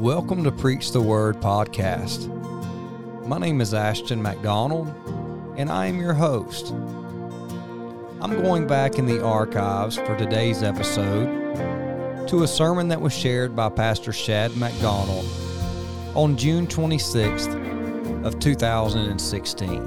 Welcome 0.00 0.42
to 0.44 0.50
Preach 0.50 0.92
the 0.92 1.00
Word 1.02 1.42
podcast. 1.42 2.26
My 3.26 3.36
name 3.36 3.60
is 3.60 3.74
Ashton 3.74 4.22
MacDonald, 4.22 4.88
and 5.58 5.70
I 5.70 5.88
am 5.88 6.00
your 6.00 6.14
host. 6.14 6.70
I'm 8.22 8.40
going 8.40 8.66
back 8.66 8.98
in 8.98 9.04
the 9.04 9.22
archives 9.22 9.96
for 9.96 10.16
today's 10.16 10.62
episode 10.62 12.26
to 12.28 12.44
a 12.44 12.48
sermon 12.48 12.88
that 12.88 13.02
was 13.02 13.12
shared 13.12 13.54
by 13.54 13.68
Pastor 13.68 14.10
Shad 14.10 14.56
McDonald 14.56 15.26
on 16.14 16.34
June 16.34 16.66
26th 16.66 18.24
of 18.24 18.38
2016. 18.38 19.84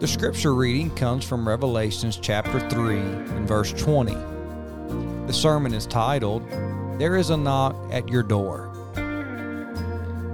The 0.00 0.08
scripture 0.08 0.52
reading 0.52 0.90
comes 0.96 1.24
from 1.24 1.46
Revelations 1.46 2.16
chapter 2.16 2.58
3 2.70 2.98
and 2.98 3.46
verse 3.46 3.72
20. 3.72 4.14
The 5.28 5.32
sermon 5.32 5.72
is 5.74 5.86
titled, 5.86 6.42
There 6.96 7.16
is 7.16 7.30
a 7.30 7.36
Knock 7.36 7.74
at 7.90 8.08
Your 8.08 8.22
Door. 8.22 8.70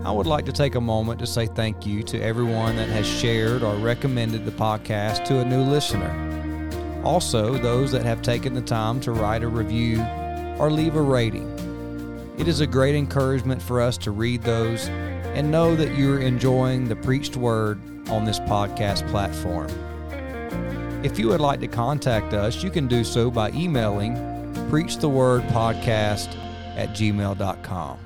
I 0.04 0.12
would 0.12 0.26
like 0.26 0.44
to 0.44 0.52
take 0.52 0.74
a 0.74 0.80
moment 0.80 1.18
to 1.20 1.26
say 1.26 1.46
thank 1.46 1.86
you 1.86 2.02
to 2.02 2.20
everyone 2.20 2.76
that 2.76 2.90
has 2.90 3.06
shared 3.06 3.62
or 3.62 3.76
recommended 3.76 4.44
the 4.44 4.50
podcast 4.50 5.24
to 5.24 5.38
a 5.38 5.44
new 5.44 5.62
listener. 5.62 7.00
Also, 7.02 7.56
those 7.56 7.90
that 7.92 8.02
have 8.02 8.20
taken 8.20 8.52
the 8.52 8.60
time 8.60 9.00
to 9.00 9.12
write 9.12 9.42
a 9.42 9.48
review 9.48 10.02
or 10.58 10.70
leave 10.70 10.96
a 10.96 11.00
rating. 11.00 11.48
It 12.36 12.46
is 12.46 12.60
a 12.60 12.66
great 12.66 12.94
encouragement 12.94 13.62
for 13.62 13.80
us 13.80 13.96
to 13.96 14.10
read 14.10 14.42
those 14.42 14.86
and 14.88 15.50
know 15.50 15.74
that 15.76 15.96
you're 15.96 16.20
enjoying 16.20 16.88
the 16.88 16.96
preached 16.96 17.36
word 17.36 17.80
on 18.10 18.26
this 18.26 18.38
podcast 18.40 19.08
platform. 19.08 19.70
If 21.02 21.18
you 21.18 21.28
would 21.28 21.40
like 21.40 21.60
to 21.60 21.68
contact 21.68 22.34
us, 22.34 22.62
you 22.62 22.68
can 22.68 22.86
do 22.86 23.02
so 23.02 23.30
by 23.30 23.50
emailing 23.52 24.14
preachthewordpodcast 24.68 26.49
at 26.80 26.88
gmail.com. 26.90 27.98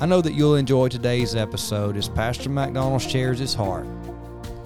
I 0.00 0.06
know 0.06 0.20
that 0.22 0.32
you'll 0.32 0.56
enjoy 0.56 0.88
today's 0.88 1.36
episode 1.36 1.96
as 1.96 2.08
Pastor 2.08 2.48
McDonald 2.48 3.02
shares 3.02 3.38
his 3.38 3.54
heart 3.54 3.86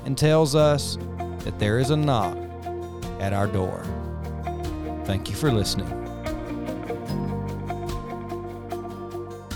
and 0.05 0.17
tells 0.17 0.55
us 0.55 0.97
that 1.41 1.59
there 1.59 1.79
is 1.79 1.91
a 1.91 1.97
knock 1.97 2.39
at 3.21 3.33
our 3.33 3.47
door. 3.49 3.83
Thank 5.05 5.29
you 5.29 5.35
for 5.35 5.51
listening. 5.51 5.89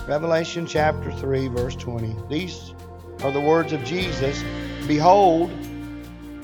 Revelation 0.07 0.67
chapter 0.67 1.13
3, 1.13 1.49
verse 1.49 1.77
20. 1.77 2.15
These 2.29 2.75
are 3.23 3.31
the 3.31 3.41
words 3.41 3.73
of 3.73 3.83
Jesus 3.85 4.43
Behold, 4.87 5.51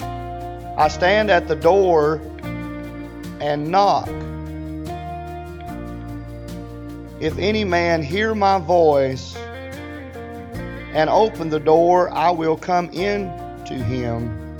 I 0.01 0.89
stand 0.89 1.31
at 1.31 1.47
the 1.47 1.57
door 1.57 2.23
and 3.41 3.69
knock. 3.71 4.09
If 7.21 7.37
any 7.37 7.65
man 7.65 8.03
hear 8.03 8.35
my 8.35 8.59
voice 8.59 9.37
and 9.37 11.11
open 11.11 11.51
the 11.51 11.61
door, 11.61 12.11
I 12.11 12.31
will 12.31 12.57
come 12.57 12.89
in 12.91 13.27
to 13.67 13.75
him 13.75 14.57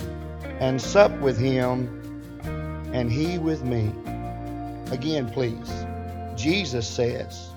and 0.59 0.79
sup 0.79 1.11
with 1.21 1.39
him 1.39 1.97
and 2.93 3.11
he 3.11 3.39
with 3.39 3.63
me. 3.63 3.91
Again, 4.91 5.27
please. 5.31 5.71
Jesus 6.35 6.87
says, 6.87 7.49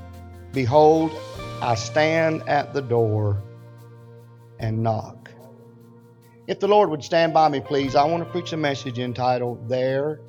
Behold, 0.52 1.12
I 1.60 1.74
stand 1.74 2.48
at 2.48 2.72
the 2.72 2.80
door 2.80 3.42
and 4.58 4.82
knock. 4.82 5.30
If 6.46 6.60
the 6.60 6.68
Lord 6.68 6.88
would 6.88 7.04
stand 7.04 7.34
by 7.34 7.50
me, 7.50 7.60
please, 7.60 7.94
I 7.94 8.04
want 8.04 8.24
to 8.24 8.30
preach 8.30 8.54
a 8.54 8.56
message 8.56 8.98
entitled, 8.98 9.68
There 9.68 10.22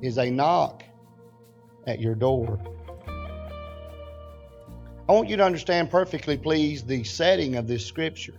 is 0.00 0.18
a 0.18 0.30
knock 0.30 0.82
at 1.86 2.00
your 2.00 2.16
door. 2.16 2.58
I 5.08 5.12
want 5.12 5.30
you 5.30 5.38
to 5.38 5.44
understand 5.44 5.90
perfectly, 5.90 6.36
please, 6.36 6.82
the 6.82 7.02
setting 7.02 7.56
of 7.56 7.66
this 7.66 7.86
scripture. 7.86 8.34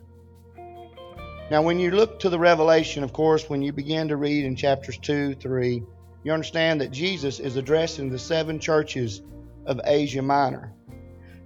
Now, 1.50 1.64
when 1.64 1.80
you 1.80 1.90
look 1.90 2.20
to 2.20 2.30
the 2.30 2.38
Revelation, 2.38 3.04
of 3.04 3.12
course, 3.12 3.50
when 3.50 3.64
you 3.64 3.74
begin 3.74 4.08
to 4.10 4.18
read 4.18 4.46
in 4.46 4.56
chapters 4.56 5.00
2, 5.00 5.34
3, 5.34 5.84
you 6.24 6.32
understand 6.32 6.80
that 6.82 6.92
Jesus 6.92 7.40
is 7.40 7.56
addressing 7.56 8.12
the 8.12 8.20
seven 8.20 8.60
churches 8.60 9.24
of 9.66 9.82
Asia 9.84 10.22
Minor. 10.22 10.72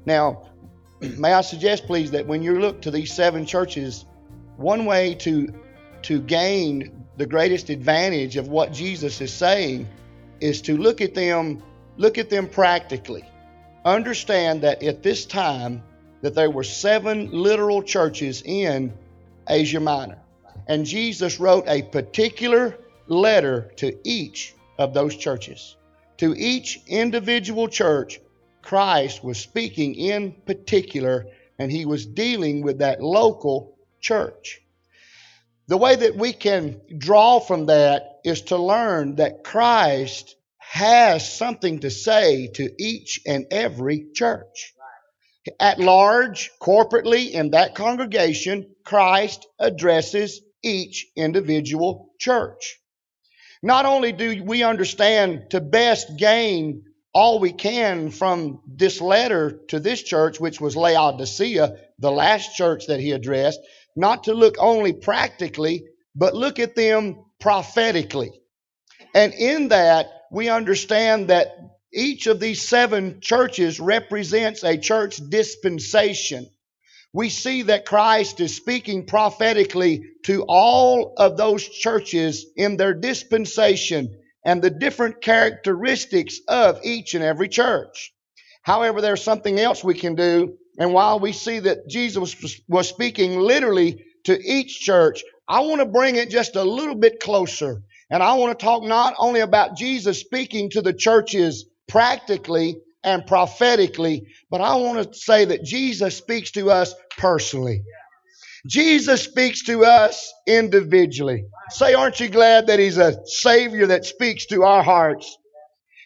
Now, 0.05 0.49
may 0.99 1.31
I 1.31 1.39
suggest, 1.39 1.85
please, 1.85 2.11
that 2.11 2.27
when 2.27 2.43
you 2.43 2.59
look 2.59 2.81
to 2.81 2.91
these 2.91 3.13
seven 3.13 3.45
churches, 3.45 4.03
one 4.57 4.83
way 4.83 5.15
to, 5.15 5.47
to 6.01 6.19
gain 6.19 7.05
the 7.15 7.25
greatest 7.25 7.69
advantage 7.69 8.35
of 8.35 8.49
what 8.49 8.73
Jesus 8.73 9.21
is 9.21 9.31
saying 9.31 9.87
is 10.41 10.61
to 10.63 10.75
look 10.75 10.99
at 10.99 11.13
them 11.13 11.63
look 11.95 12.17
at 12.17 12.29
them 12.29 12.49
practically 12.49 13.23
understand 13.85 14.61
that 14.61 14.83
at 14.83 15.03
this 15.03 15.25
time 15.25 15.83
that 16.21 16.35
there 16.35 16.49
were 16.49 16.63
seven 16.63 17.29
literal 17.31 17.83
churches 17.83 18.41
in 18.45 18.93
asia 19.49 19.79
minor. 19.79 20.19
And 20.67 20.85
jesus 20.85 21.39
wrote 21.39 21.65
a 21.67 21.81
particular 21.81 22.77
letter 23.07 23.71
to 23.77 23.97
each 24.07 24.55
of 24.79 24.93
those 24.93 25.15
churches. 25.15 25.75
To 26.17 26.33
each 26.37 26.81
individual 26.87 27.67
church 27.67 28.19
christ 28.61 29.23
was 29.23 29.37
speaking 29.37 29.95
in 29.95 30.31
particular 30.45 31.27
and 31.59 31.71
he 31.71 31.85
was 31.85 32.05
dealing 32.05 32.61
with 32.61 32.79
that 32.79 33.01
local 33.01 33.77
church. 33.99 34.61
The 35.67 35.77
way 35.77 35.95
that 35.95 36.15
we 36.15 36.33
can 36.33 36.81
draw 36.97 37.39
from 37.39 37.67
that 37.67 38.19
is 38.23 38.41
to 38.43 38.57
learn 38.57 39.15
that 39.15 39.43
Christ 39.43 40.35
has 40.73 41.31
something 41.37 41.81
to 41.81 41.91
say 41.91 42.47
to 42.47 42.67
each 42.79 43.21
and 43.27 43.45
every 43.51 44.07
church. 44.15 44.73
At 45.59 45.77
large, 45.77 46.49
corporately, 46.59 47.29
in 47.29 47.51
that 47.51 47.75
congregation, 47.75 48.73
Christ 48.83 49.45
addresses 49.59 50.41
each 50.63 51.05
individual 51.15 52.09
church. 52.19 52.79
Not 53.61 53.85
only 53.85 54.13
do 54.13 54.43
we 54.43 54.63
understand 54.63 55.51
to 55.51 55.61
best 55.61 56.17
gain 56.17 56.85
all 57.13 57.37
we 57.37 57.53
can 57.53 58.09
from 58.09 58.59
this 58.65 58.99
letter 58.99 59.59
to 59.67 59.79
this 59.79 60.01
church, 60.01 60.39
which 60.39 60.59
was 60.59 60.75
Laodicea, 60.75 61.75
the 61.99 62.11
last 62.11 62.55
church 62.55 62.87
that 62.87 62.99
he 62.99 63.11
addressed, 63.11 63.59
not 63.95 64.23
to 64.23 64.33
look 64.33 64.55
only 64.57 64.91
practically, 64.93 65.85
but 66.15 66.33
look 66.33 66.57
at 66.57 66.75
them 66.75 67.25
prophetically. 67.39 68.31
And 69.13 69.35
in 69.35 69.67
that, 69.67 70.07
we 70.33 70.49
understand 70.49 71.29
that 71.29 71.55
each 71.93 72.27
of 72.27 72.39
these 72.39 72.61
seven 72.61 73.21
churches 73.21 73.79
represents 73.79 74.63
a 74.63 74.77
church 74.77 75.17
dispensation. 75.29 76.49
We 77.13 77.29
see 77.29 77.63
that 77.63 77.85
Christ 77.85 78.39
is 78.39 78.55
speaking 78.55 79.05
prophetically 79.05 80.03
to 80.25 80.43
all 80.47 81.13
of 81.17 81.37
those 81.37 81.67
churches 81.69 82.47
in 82.57 82.77
their 82.77 82.95
dispensation 82.95 84.19
and 84.43 84.61
the 84.61 84.71
different 84.71 85.21
characteristics 85.21 86.39
of 86.47 86.79
each 86.83 87.13
and 87.13 87.23
every 87.23 87.47
church. 87.47 88.11
However, 88.63 89.01
there's 89.01 89.23
something 89.23 89.59
else 89.59 89.83
we 89.83 89.93
can 89.93 90.15
do 90.15 90.57
and 90.77 90.93
while 90.93 91.19
we 91.19 91.33
see 91.33 91.59
that 91.59 91.87
Jesus 91.87 92.35
was 92.67 92.89
speaking 92.89 93.39
literally 93.39 94.03
to 94.25 94.39
each 94.41 94.79
church, 94.79 95.23
I 95.47 95.61
want 95.61 95.81
to 95.81 95.85
bring 95.85 96.15
it 96.15 96.29
just 96.29 96.55
a 96.55 96.63
little 96.63 96.95
bit 96.95 97.19
closer. 97.19 97.83
And 98.13 98.21
I 98.21 98.35
want 98.35 98.59
to 98.59 98.63
talk 98.63 98.83
not 98.83 99.15
only 99.17 99.39
about 99.39 99.75
Jesus 99.75 100.19
speaking 100.19 100.69
to 100.69 100.83
the 100.83 100.93
churches 100.93 101.65
practically 101.87 102.77
and 103.03 103.25
prophetically, 103.25 104.27
but 104.51 104.61
I 104.61 104.75
want 104.75 105.11
to 105.11 105.17
say 105.17 105.45
that 105.45 105.63
Jesus 105.63 106.15
speaks 106.15 106.51
to 106.51 106.69
us 106.69 106.93
personally. 107.17 107.81
Jesus 108.67 109.23
speaks 109.23 109.63
to 109.63 109.83
us 109.83 110.31
individually. 110.45 111.45
Say, 111.71 111.95
aren't 111.95 112.19
you 112.19 112.29
glad 112.29 112.67
that 112.67 112.77
He's 112.77 112.99
a 112.99 113.17
Savior 113.25 113.87
that 113.87 114.05
speaks 114.05 114.45
to 114.45 114.61
our 114.61 114.83
hearts? 114.83 115.35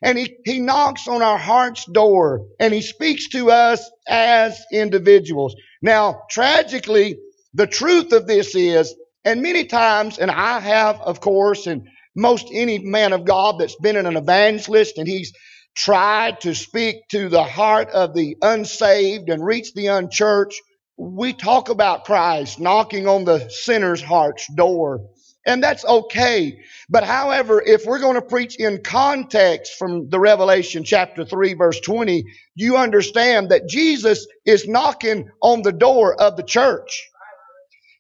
And 0.01 0.17
he, 0.17 0.37
he 0.45 0.59
knocks 0.59 1.09
on 1.09 1.21
our 1.21 1.37
heart's 1.37 1.83
door 1.85 2.45
and 2.59 2.73
he 2.73 2.81
speaks 2.81 3.29
to 3.29 3.51
us 3.51 3.83
as 4.07 4.63
individuals. 4.71 5.55
Now, 5.81 6.21
tragically, 6.29 7.17
the 7.53 7.67
truth 7.67 8.13
of 8.13 8.27
this 8.27 8.55
is, 8.55 8.95
and 9.25 9.41
many 9.41 9.65
times, 9.65 10.19
and 10.19 10.31
I 10.31 10.59
have, 10.59 11.01
of 11.01 11.19
course, 11.19 11.67
and 11.67 11.89
most 12.17 12.49
any 12.51 12.79
man 12.79 13.13
of 13.13 13.25
God 13.25 13.59
that's 13.59 13.75
been 13.77 13.95
in 13.95 14.07
an 14.07 14.17
evangelist 14.17 14.97
and 14.97 15.07
he's 15.07 15.31
tried 15.75 16.41
to 16.41 16.55
speak 16.55 17.07
to 17.11 17.29
the 17.29 17.43
heart 17.43 17.89
of 17.91 18.15
the 18.15 18.35
unsaved 18.41 19.29
and 19.29 19.45
reach 19.45 19.73
the 19.73 19.87
unchurched, 19.87 20.59
we 20.97 21.31
talk 21.31 21.69
about 21.69 22.05
Christ 22.05 22.59
knocking 22.59 23.07
on 23.07 23.23
the 23.23 23.47
sinner's 23.49 24.01
heart's 24.01 24.47
door. 24.55 25.01
And 25.45 25.63
that's 25.63 25.85
okay. 25.85 26.59
But 26.89 27.05
however, 27.05 27.61
if 27.65 27.85
we're 27.85 27.99
going 27.99 28.15
to 28.15 28.21
preach 28.21 28.57
in 28.57 28.81
context 28.83 29.75
from 29.77 30.09
the 30.09 30.19
Revelation 30.19 30.83
chapter 30.83 31.23
3 31.23 31.53
verse 31.53 31.79
20, 31.79 32.25
you 32.55 32.75
understand 32.75 33.51
that 33.51 33.69
Jesus 33.69 34.27
is 34.45 34.67
knocking 34.67 35.29
on 35.41 35.61
the 35.61 35.71
door 35.71 36.19
of 36.19 36.35
the 36.35 36.43
church. 36.43 37.07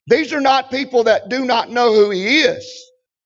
These 0.07 0.33
are 0.33 0.41
not 0.41 0.71
people 0.71 1.03
that 1.03 1.29
do 1.29 1.45
not 1.45 1.69
know 1.69 1.93
who 1.93 2.09
he 2.09 2.39
is, 2.39 2.65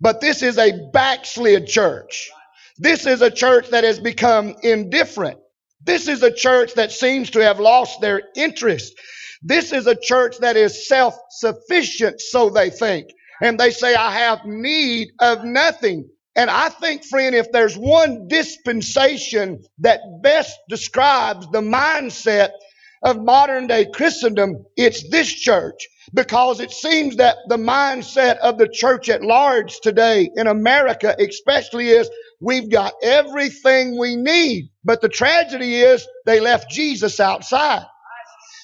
but 0.02 0.20
this 0.20 0.42
is 0.42 0.58
a 0.58 0.90
backslid 0.92 1.68
church. 1.68 2.30
This 2.78 3.06
is 3.06 3.22
a 3.22 3.30
church 3.32 3.70
that 3.70 3.84
has 3.84 4.00
become 4.00 4.56
indifferent. 4.64 5.40
This 5.84 6.08
is 6.08 6.24
a 6.24 6.34
church 6.34 6.74
that 6.74 6.92
seems 6.92 7.30
to 7.32 7.40
have 7.40 7.60
lost 7.60 8.02
their 8.02 8.24
interest. 8.36 8.94
This 9.44 9.72
is 9.72 9.88
a 9.88 9.96
church 9.96 10.38
that 10.40 10.58
is 10.58 10.88
self 10.88 11.16
sufficient, 11.30 12.20
so 12.20 12.50
they 12.50 12.70
think. 12.72 13.10
And 13.42 13.60
they 13.60 13.72
say, 13.72 13.96
I 13.96 14.12
have 14.12 14.46
need 14.46 15.10
of 15.20 15.44
nothing. 15.44 16.10
And 16.36 16.50
I 16.50 16.70
think, 16.70 17.04
friend, 17.04 17.36
if 17.36 17.52
there's 17.52 17.78
one 17.78 18.28
dispensation 18.28 19.62
that 19.80 20.00
best 20.22 20.58
describes 20.70 21.48
the 21.52 21.62
mindset 21.62 22.52
of 23.04 23.22
modern 23.22 23.68
day 23.68 23.88
Christendom, 23.94 24.66
it's 24.78 25.10
this 25.10 25.32
church. 25.32 25.88
Because 26.14 26.60
it 26.60 26.72
seems 26.72 27.18
that 27.18 27.38
the 27.48 27.58
mindset 27.58 28.38
of 28.40 28.58
the 28.58 28.68
church 28.68 29.10
at 29.10 29.24
large 29.24 29.80
today 29.82 30.30
in 30.36 30.48
America, 30.48 31.16
especially, 31.20 31.90
is 31.90 32.10
we've 32.42 32.70
got 32.70 32.94
everything 33.02 33.98
we 33.98 34.18
need. 34.18 34.70
But 34.84 35.02
the 35.02 35.10
tragedy 35.10 35.76
is 35.76 36.06
they 36.26 36.42
left 36.42 36.70
Jesus 36.70 37.20
outside. 37.20 37.86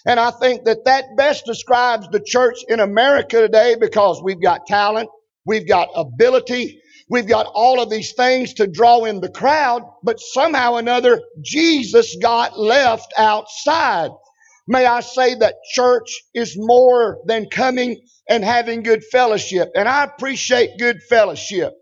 And 0.06 0.20
I 0.20 0.32
think 0.32 0.66
that 0.66 0.86
that 0.86 1.06
best 1.18 1.46
describes 1.46 2.08
the 2.10 2.22
church 2.22 2.58
in 2.70 2.80
America 2.80 3.42
today 3.42 3.76
because 3.80 4.22
we've 4.24 4.42
got 4.42 4.66
talent, 4.68 5.10
we've 5.46 5.68
got 5.68 5.90
ability, 5.96 6.82
we've 7.10 7.28
got 7.28 7.46
all 7.54 7.82
of 7.82 7.90
these 7.90 8.14
things 8.14 8.54
to 8.56 8.68
draw 8.68 9.06
in 9.06 9.22
the 9.22 9.30
crowd, 9.30 9.84
but 10.04 10.20
somehow 10.20 10.74
or 10.74 10.80
another, 10.80 11.22
Jesus 11.42 12.18
got 12.22 12.58
left 12.60 13.14
outside. 13.18 14.12
May 14.68 14.86
I 14.86 15.02
say 15.02 15.36
that 15.36 15.56
church 15.74 16.24
is 16.34 16.56
more 16.58 17.20
than 17.28 17.50
coming 17.50 18.02
and 18.30 18.44
having 18.44 18.84
good 18.84 19.04
fellowship. 19.12 19.70
And 19.76 19.88
I 19.88 20.06
appreciate 20.06 20.80
good 20.80 21.02
fellowship. 21.10 21.74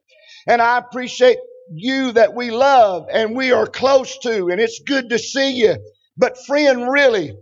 And 0.48 0.62
I 0.62 0.78
appreciate 0.80 1.38
you 1.74 2.12
that 2.14 2.36
we 2.36 2.52
love 2.52 3.08
and 3.12 3.36
we 3.36 3.52
are 3.52 3.68
close 3.68 4.18
to, 4.20 4.50
and 4.50 4.62
it's 4.62 4.82
good 4.86 5.10
to 5.10 5.20
see 5.20 5.52
you. 5.54 5.78
But 6.18 6.38
friend, 6.46 6.90
really, 6.92 7.34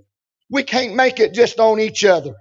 we 0.52 0.64
can't 0.64 0.96
make 0.96 1.20
it 1.20 1.34
just 1.34 1.60
on 1.60 1.80
each 1.80 2.06
other. 2.06 2.34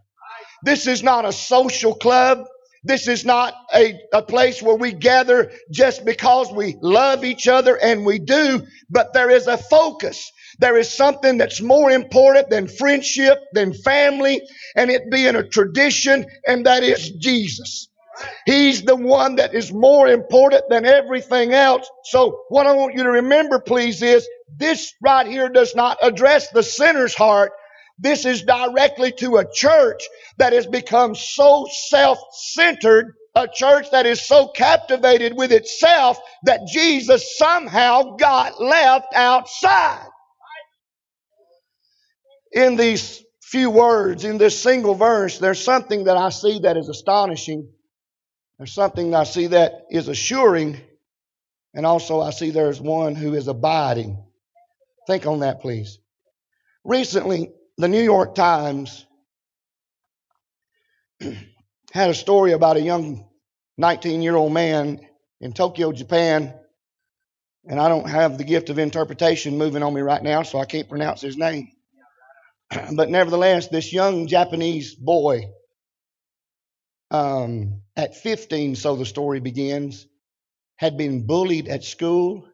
This 0.65 0.87
is 0.87 1.03
not 1.03 1.25
a 1.25 1.33
social 1.33 1.95
club. 1.95 2.47
This 2.85 3.09
is 3.09 3.25
not 3.25 3.55
a, 3.75 3.99
a 4.13 4.23
place 4.23 4.63
where 4.63 4.77
we 4.77 4.93
gather 4.93 5.53
just 5.71 6.05
because 6.05 6.53
we 6.53 6.77
love 6.83 7.25
each 7.25 7.49
other 7.49 7.77
and 7.77 8.07
we 8.07 8.19
do, 8.19 8.67
but 8.91 9.13
there 9.15 9.31
is 9.31 9.47
a 9.47 9.59
focus. 9.59 10.31
There 10.63 10.77
is 10.79 10.95
something 10.95 11.39
that's 11.39 11.61
more 11.61 11.91
important 11.91 12.49
than 12.49 12.69
friendship, 12.69 13.37
than 13.53 13.75
family, 13.75 14.41
and 14.77 14.93
it 14.93 15.11
being 15.11 15.35
a 15.35 15.43
tradition, 15.43 16.25
and 16.47 16.67
that 16.67 16.85
is 16.85 17.11
Jesus. 17.19 17.89
He's 18.47 18.83
the 18.83 18.95
one 18.95 19.35
that 19.37 19.55
is 19.55 19.73
more 19.73 20.07
important 20.07 20.63
than 20.71 20.87
everything 20.87 21.53
else. 21.53 21.91
So 22.05 22.45
what 22.49 22.69
I 22.69 22.75
want 22.75 22.95
you 22.95 23.03
to 23.03 23.11
remember, 23.11 23.59
please, 23.59 24.03
is 24.03 24.25
this 24.57 24.95
right 25.03 25.27
here 25.27 25.49
does 25.49 25.75
not 25.75 25.99
address 26.01 26.51
the 26.51 26.63
sinner's 26.63 27.15
heart. 27.17 27.51
This 27.99 28.25
is 28.25 28.45
directly 28.45 29.11
to 29.19 29.39
a 29.39 29.53
church 29.53 30.09
that 30.39 30.53
has 30.53 30.69
become 30.69 31.17
so 31.17 31.67
self-centered, 31.89 33.15
a 33.35 33.49
church 33.49 33.91
that 33.91 34.07
is 34.07 34.25
so 34.25 34.47
captivated 34.47 35.37
with 35.37 35.51
itself 35.51 36.21
that 36.45 36.69
Jesus 36.73 37.37
somehow 37.37 38.15
got 38.15 38.63
left 38.63 39.13
outside. 39.13 40.07
In 42.53 42.77
these 42.77 43.23
few 43.41 43.71
words, 43.71 44.25
in 44.25 44.39
this 44.39 44.61
single 44.61 44.95
verse, 44.95 45.39
there's 45.39 45.63
something 45.63 46.05
that 46.05 46.17
I 46.17 46.31
see 46.31 46.61
that 46.61 46.77
is 46.77 46.89
astonishing. 46.89 47.69
There's 48.59 48.73
something 48.73 49.15
I 49.15 49.25
see 49.25 49.49
that 49.49 49.87
is 49.91 50.09
assuring. 50.09 50.81
And 51.75 51.87
also 51.87 52.21
I 52.21 52.31
see 52.31 52.51
there's 52.51 52.81
one 52.81 53.15
who 53.15 53.35
is 53.35 53.49
abiding. 53.49 54.23
Think 55.07 55.27
on 55.27 55.41
that, 55.41 55.61
please. 55.61 55.99
Recently, 56.85 57.53
the 57.79 57.89
New 57.89 58.03
York 58.03 58.35
Times 58.35 59.07
had 61.93 62.11
a 62.11 62.15
story 62.15 62.53
about 62.53 62.77
a 62.77 62.81
young 62.81 63.27
19 63.79 64.23
year 64.23 64.37
old 64.37 64.53
man 64.53 65.01
in 65.41 65.53
Tokyo, 65.53 65.93
Japan. 65.93 66.55
And 67.67 67.81
I 67.81 67.89
don't 67.89 68.09
have 68.09 68.39
the 68.39 68.45
gift 68.45 68.71
of 68.71 68.79
interpretation 68.79 69.59
moving 69.59 69.83
on 69.83 69.95
me 69.95 70.01
right 70.01 70.23
now, 70.23 70.43
so 70.43 70.59
I 70.59 70.65
can't 70.65 70.89
pronounce 70.89 71.21
his 71.21 71.37
name. 71.37 71.71
but 72.97 73.11
nevertheless, 73.11 73.69
this 73.69 73.93
young 73.93 74.27
Japanese 74.27 74.95
boy, 74.95 75.47
um, 77.11 77.83
at 77.97 78.17
15, 78.17 78.77
so 78.77 78.97
the 78.97 79.07
story 79.07 79.41
begins, 79.41 80.07
had 80.77 80.97
been 80.97 81.27
bullied 81.27 81.69
at 81.69 81.85
school. 81.85 82.47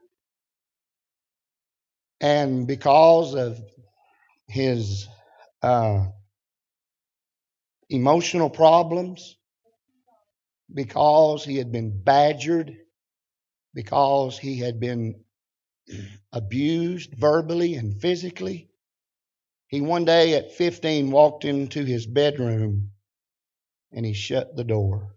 And 2.21 2.67
because 2.67 3.35
of 3.35 3.61
his 4.49 5.07
uh, 5.63 6.07
emotional 7.91 8.51
problems, 8.51 9.37
because 10.73 11.45
he 11.45 11.57
had 11.57 11.73
been 11.73 12.03
badgered, 12.03 12.77
because 13.75 14.39
he 14.39 14.59
had 14.59 14.81
been 14.81 15.25
abused 16.33 17.15
verbally 17.15 17.75
and 17.77 18.01
physically. 18.01 18.68
He 19.69 19.81
one 19.83 20.05
day 20.05 20.35
at 20.35 20.53
15 20.53 21.11
walked 21.11 21.45
into 21.45 21.85
his 21.85 22.07
bedroom 22.07 22.91
and 23.93 24.05
he 24.05 24.15
shut 24.15 24.57
the 24.57 24.65
door. 24.65 25.15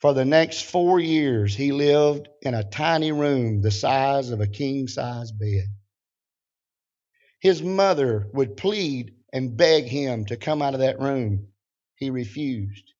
For 0.00 0.14
the 0.14 0.24
next 0.24 0.62
four 0.62 1.00
years, 1.00 1.56
he 1.56 1.72
lived 1.72 2.28
in 2.40 2.54
a 2.54 2.62
tiny 2.62 3.10
room 3.10 3.62
the 3.62 3.72
size 3.72 4.30
of 4.30 4.40
a 4.40 4.46
king 4.46 4.86
size 4.86 5.32
bed. 5.32 5.66
His 7.40 7.62
mother 7.62 8.28
would 8.32 8.56
plead 8.56 9.14
and 9.32 9.56
beg 9.56 9.84
him 9.84 10.24
to 10.26 10.36
come 10.36 10.62
out 10.62 10.74
of 10.74 10.80
that 10.80 11.00
room. 11.00 11.48
He 11.96 12.10
refused. 12.10 12.92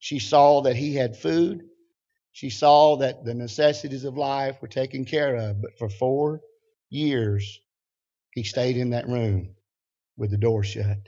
She 0.00 0.18
saw 0.18 0.62
that 0.62 0.76
he 0.76 0.94
had 0.94 1.16
food. 1.16 1.62
She 2.32 2.50
saw 2.50 2.96
that 2.96 3.24
the 3.24 3.34
necessities 3.34 4.04
of 4.04 4.16
life 4.16 4.60
were 4.60 4.68
taken 4.68 5.04
care 5.04 5.36
of. 5.36 5.62
But 5.62 5.78
for 5.78 5.88
four 5.88 6.40
years, 6.88 7.60
he 8.32 8.44
stayed 8.44 8.76
in 8.76 8.90
that 8.90 9.08
room 9.08 9.54
with 10.16 10.30
the 10.30 10.38
door 10.38 10.62
shut. 10.62 10.98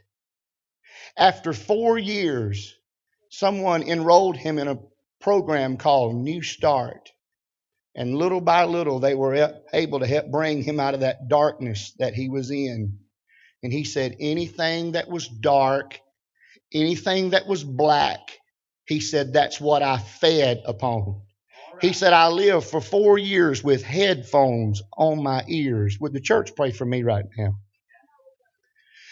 After 1.16 1.52
four 1.52 1.98
years, 1.98 2.74
someone 3.30 3.82
enrolled 3.82 4.36
him 4.36 4.58
in 4.58 4.68
a 4.68 4.78
program 5.20 5.76
called 5.76 6.14
New 6.14 6.42
Start. 6.42 7.10
And 7.94 8.16
little 8.16 8.40
by 8.40 8.64
little, 8.64 9.00
they 9.00 9.14
were 9.14 9.62
able 9.72 10.00
to 10.00 10.06
help 10.06 10.30
bring 10.30 10.62
him 10.62 10.80
out 10.80 10.94
of 10.94 11.00
that 11.00 11.28
darkness 11.28 11.92
that 11.98 12.14
he 12.14 12.28
was 12.28 12.50
in. 12.50 12.98
And 13.62 13.72
he 13.72 13.84
said, 13.84 14.16
anything 14.18 14.92
that 14.92 15.08
was 15.08 15.28
dark, 15.28 16.00
anything 16.72 17.30
that 17.30 17.46
was 17.46 17.62
black, 17.62 18.20
he 18.86 19.00
said, 19.00 19.32
that's 19.32 19.60
what 19.60 19.82
I 19.82 19.98
fed 19.98 20.62
upon. 20.64 21.22
He 21.82 21.92
said, 21.92 22.12
I 22.12 22.28
lived 22.28 22.68
for 22.68 22.80
four 22.80 23.18
years 23.18 23.62
with 23.62 23.82
headphones 23.82 24.82
on 24.96 25.22
my 25.22 25.42
ears. 25.48 25.98
Would 26.00 26.12
the 26.12 26.20
church 26.20 26.54
pray 26.54 26.70
for 26.70 26.84
me 26.84 27.02
right 27.02 27.24
now? 27.36 27.56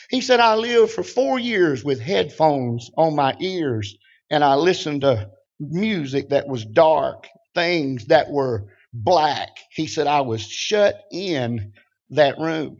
He 0.08 0.20
said, 0.20 0.38
I 0.38 0.54
lived 0.54 0.92
for 0.92 1.02
four 1.02 1.38
years 1.38 1.84
with 1.84 2.00
headphones 2.00 2.88
on 2.96 3.16
my 3.16 3.36
ears 3.40 3.96
and 4.30 4.44
I 4.44 4.54
listened 4.54 5.00
to 5.00 5.30
music 5.58 6.28
that 6.28 6.46
was 6.46 6.64
dark 6.64 7.26
things 7.56 8.06
that 8.06 8.30
were 8.30 8.68
black. 8.92 9.48
He 9.72 9.88
said, 9.88 10.06
I 10.06 10.20
was 10.20 10.40
shut 10.40 10.94
in 11.10 11.72
that 12.10 12.38
room. 12.38 12.78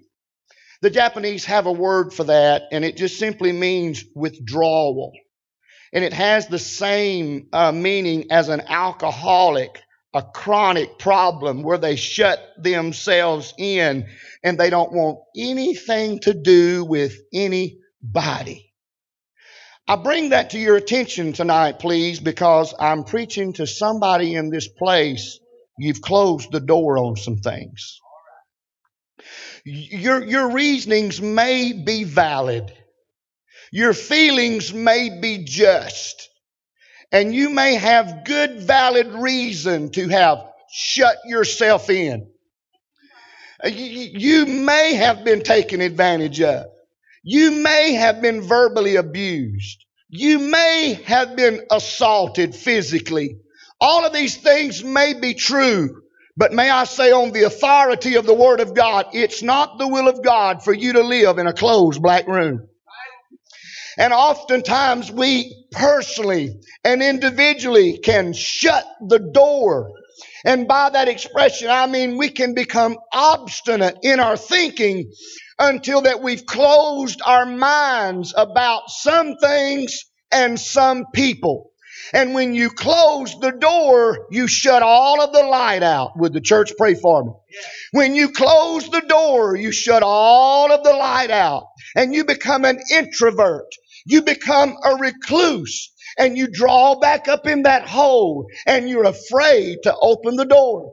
The 0.83 0.91
Japanese 0.91 1.45
have 1.47 1.67
a 1.67 1.73
word 1.73 2.15
for 2.15 2.25
that, 2.25 2.63
and 2.73 2.85
it 2.85 2.97
just 2.97 3.19
simply 3.19 3.53
means 3.53 4.05
withdrawal. 4.15 5.13
And 5.93 6.05
it 6.05 6.13
has 6.13 6.47
the 6.47 6.59
same 6.59 7.49
uh, 7.53 7.73
meaning 7.73 8.31
as 8.31 8.49
an 8.49 8.63
alcoholic, 8.69 9.83
a 10.15 10.23
chronic 10.23 10.99
problem 10.99 11.63
where 11.63 11.79
they 11.79 11.97
shut 11.97 12.41
themselves 12.59 13.55
in 13.59 14.07
and 14.45 14.59
they 14.59 14.71
don't 14.71 14.93
want 14.93 15.19
anything 15.37 16.21
to 16.21 16.35
do 16.35 16.85
with 16.85 17.17
anybody. 17.33 18.73
I 19.89 19.97
bring 19.97 20.29
that 20.29 20.51
to 20.51 20.59
your 20.59 20.77
attention 20.77 21.33
tonight, 21.33 21.81
please, 21.81 22.21
because 22.21 22.73
I'm 22.79 23.03
preaching 23.03 23.55
to 23.55 23.67
somebody 23.67 24.37
in 24.37 24.51
this 24.51 24.69
place. 24.69 25.41
You've 25.79 26.01
closed 26.01 26.53
the 26.53 26.61
door 26.61 26.99
on 26.99 27.17
some 27.17 27.39
things. 27.39 28.01
Your, 29.65 30.23
your 30.25 30.51
reasonings 30.51 31.21
may 31.21 31.73
be 31.73 32.05
valid. 32.05 32.73
Your 33.73 33.95
feelings 33.95 34.75
may 34.75 35.21
be 35.21 35.45
just. 35.45 36.29
And 37.12 37.35
you 37.35 37.50
may 37.50 37.75
have 37.77 38.25
good, 38.25 38.61
valid 38.61 39.09
reason 39.15 39.91
to 39.93 40.09
have 40.09 40.45
shut 40.73 41.17
yourself 41.27 41.91
in. 41.91 42.29
Uh, 43.65 43.69
you 43.69 44.47
may 44.47 44.95
have 44.95 45.25
been 45.25 45.43
taken 45.43 45.81
advantage 45.81 46.41
of. 46.41 46.67
You 47.25 47.50
may 47.53 47.95
have 47.95 48.23
been 48.23 48.43
verbally 48.43 48.97
abused. 48.97 49.85
You 50.09 50.39
may 50.39 51.00
have 51.07 51.37
been 51.37 51.67
assaulted 51.71 52.55
physically. 52.55 53.39
All 53.81 54.07
of 54.07 54.12
these 54.15 54.37
things 54.37 54.85
may 54.85 55.15
be 55.15 55.35
true, 55.35 56.03
But 56.37 56.55
may 56.55 56.71
I 56.71 56.85
say, 56.85 57.12
on 57.12 57.33
the 57.33 57.45
authority 57.45 58.17
of 58.17 58.27
the 58.27 58.35
Word 58.35 58.61
of 58.61 58.75
God, 58.75 59.09
it's 59.12 59.43
not 59.43 59.79
the 59.79 59.89
will 59.89 60.09
of 60.09 60.25
God 60.25 60.65
for 60.65 60.73
you 60.75 60.95
to 60.95 61.03
live 61.03 61.39
in 61.39 61.47
a 61.47 61.53
closed 61.53 62.03
black 62.03 62.27
room. 62.29 62.70
And 64.00 64.14
oftentimes 64.14 65.12
we 65.12 65.66
personally 65.73 66.59
and 66.83 67.02
individually 67.02 67.99
can 67.99 68.33
shut 68.33 68.87
the 69.07 69.19
door. 69.19 69.92
And 70.42 70.66
by 70.66 70.88
that 70.88 71.09
expression, 71.09 71.69
I 71.69 71.87
mean 71.87 72.16
we 72.16 72.30
can 72.30 72.54
become 72.54 72.97
obstinate 73.12 73.99
in 74.02 74.19
our 74.19 74.38
thinking 74.38 75.12
until 75.59 76.00
that 76.00 76.23
we've 76.23 76.47
closed 76.47 77.21
our 77.26 77.45
minds 77.45 78.33
about 78.35 78.88
some 78.88 79.37
things 79.37 80.07
and 80.33 80.59
some 80.59 81.04
people. 81.12 81.71
And 82.14 82.33
when 82.33 82.54
you 82.54 82.71
close 82.71 83.38
the 83.38 83.52
door, 83.52 84.26
you 84.30 84.47
shut 84.49 84.83
all 84.83 85.23
of 85.23 85.35
the 85.35 85.42
light 85.42 85.83
out. 85.83 86.12
Would 86.16 86.33
the 86.33 86.40
church 86.40 86.73
pray 86.78 86.95
for 86.95 87.25
me? 87.25 87.33
When 87.92 88.14
you 88.14 88.30
close 88.30 88.88
the 88.88 89.02
door, 89.02 89.57
you 89.57 89.73
shut 89.73 90.02
all 90.02 90.73
of 90.73 90.83
the 90.83 90.95
light 90.95 91.30
out 91.30 91.66
and 91.95 92.14
you 92.14 92.25
become 92.25 92.64
an 92.64 92.80
introvert. 92.90 93.66
You 94.07 94.23
become 94.23 94.76
a 94.85 94.97
recluse 94.97 95.92
and 96.19 96.37
you 96.37 96.49
draw 96.49 96.99
back 96.99 97.28
up 97.28 97.47
in 97.47 97.62
that 97.62 97.87
hole 97.88 98.47
and 98.66 98.88
you're 98.88 99.04
afraid 99.04 99.78
to 99.85 99.97
open 100.00 100.37
the 100.37 100.45
door. 100.47 100.92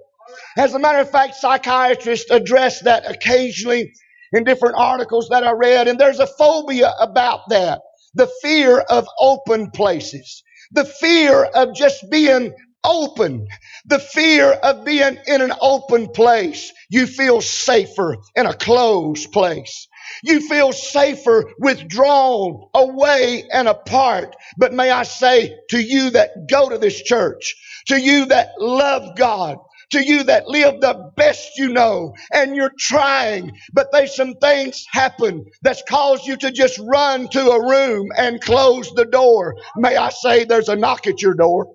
As 0.57 0.73
a 0.73 0.79
matter 0.79 0.99
of 0.99 1.09
fact, 1.11 1.35
psychiatrists 1.35 2.31
address 2.31 2.81
that 2.83 3.09
occasionally 3.09 3.91
in 4.33 4.43
different 4.43 4.75
articles 4.77 5.29
that 5.29 5.43
I 5.43 5.51
read, 5.51 5.87
and 5.87 5.99
there's 5.99 6.19
a 6.19 6.27
phobia 6.27 6.93
about 6.99 7.41
that. 7.49 7.81
The 8.15 8.29
fear 8.41 8.79
of 8.79 9.07
open 9.19 9.71
places. 9.71 10.43
The 10.71 10.85
fear 10.85 11.43
of 11.43 11.73
just 11.75 12.09
being 12.11 12.53
open. 12.83 13.47
The 13.85 13.99
fear 13.99 14.51
of 14.51 14.85
being 14.85 15.17
in 15.27 15.41
an 15.41 15.53
open 15.61 16.09
place. 16.09 16.73
You 16.89 17.07
feel 17.07 17.41
safer 17.41 18.17
in 18.35 18.45
a 18.45 18.53
closed 18.53 19.31
place. 19.31 19.87
You 20.23 20.41
feel 20.47 20.71
safer 20.71 21.45
withdrawn, 21.59 22.69
away 22.73 23.45
and 23.51 23.67
apart. 23.67 24.35
But 24.57 24.73
may 24.73 24.91
I 24.91 25.03
say 25.03 25.55
to 25.69 25.79
you 25.79 26.11
that 26.11 26.49
go 26.49 26.69
to 26.69 26.77
this 26.77 27.01
church, 27.01 27.55
to 27.87 27.99
you 27.99 28.25
that 28.25 28.49
love 28.59 29.15
God, 29.17 29.57
to 29.91 30.03
you 30.03 30.23
that 30.23 30.47
live 30.47 30.81
the 30.81 31.11
best 31.15 31.57
you 31.57 31.69
know 31.69 32.13
and 32.33 32.55
you're 32.55 32.73
trying, 32.77 33.51
but 33.73 33.87
there's 33.91 34.15
some 34.15 34.33
things 34.35 34.85
happen 34.91 35.45
that's 35.61 35.83
caused 35.87 36.27
you 36.27 36.35
to 36.37 36.51
just 36.51 36.79
run 36.79 37.27
to 37.29 37.49
a 37.51 37.69
room 37.69 38.09
and 38.17 38.41
close 38.41 38.91
the 38.95 39.05
door. 39.05 39.55
May 39.77 39.95
I 39.95 40.09
say 40.09 40.43
there's 40.43 40.69
a 40.69 40.75
knock 40.75 41.07
at 41.07 41.21
your 41.21 41.35
door? 41.35 41.73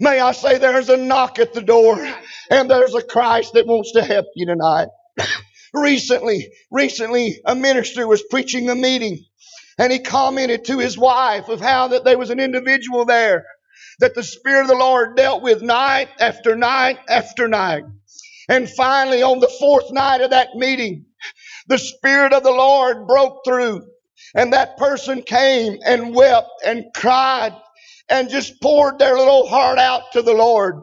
May 0.00 0.20
I 0.20 0.32
say 0.32 0.58
there's 0.58 0.88
a 0.88 0.96
knock 0.96 1.38
at 1.38 1.54
the 1.54 1.62
door 1.62 1.96
and 2.50 2.70
there's 2.70 2.94
a 2.94 3.02
Christ 3.02 3.52
that 3.54 3.66
wants 3.66 3.92
to 3.92 4.02
help 4.02 4.26
you 4.34 4.46
tonight. 4.46 4.88
Recently, 5.72 6.52
recently 6.70 7.40
a 7.44 7.54
minister 7.54 8.06
was 8.06 8.22
preaching 8.30 8.68
a 8.70 8.74
meeting 8.74 9.24
and 9.78 9.92
he 9.92 9.98
commented 9.98 10.64
to 10.66 10.78
his 10.78 10.98
wife 10.98 11.48
of 11.48 11.60
how 11.60 11.88
that 11.88 12.04
there 12.04 12.18
was 12.18 12.30
an 12.30 12.40
individual 12.40 13.04
there 13.04 13.44
that 14.00 14.14
the 14.14 14.22
Spirit 14.22 14.62
of 14.62 14.68
the 14.68 14.74
Lord 14.74 15.16
dealt 15.16 15.42
with 15.42 15.62
night 15.62 16.08
after 16.20 16.56
night 16.56 16.98
after 17.08 17.48
night. 17.48 17.84
And 18.48 18.68
finally, 18.68 19.22
on 19.22 19.38
the 19.40 19.52
fourth 19.60 19.90
night 19.92 20.20
of 20.20 20.30
that 20.30 20.54
meeting, 20.54 21.06
the 21.68 21.78
Spirit 21.78 22.32
of 22.32 22.42
the 22.42 22.50
Lord 22.50 23.06
broke 23.06 23.44
through, 23.44 23.86
and 24.34 24.52
that 24.52 24.76
person 24.76 25.22
came 25.22 25.78
and 25.86 26.14
wept 26.14 26.50
and 26.64 26.86
cried 26.94 27.54
and 28.08 28.28
just 28.28 28.60
poured 28.60 28.98
their 28.98 29.16
little 29.16 29.46
heart 29.46 29.78
out 29.78 30.12
to 30.12 30.22
the 30.22 30.34
Lord. 30.34 30.82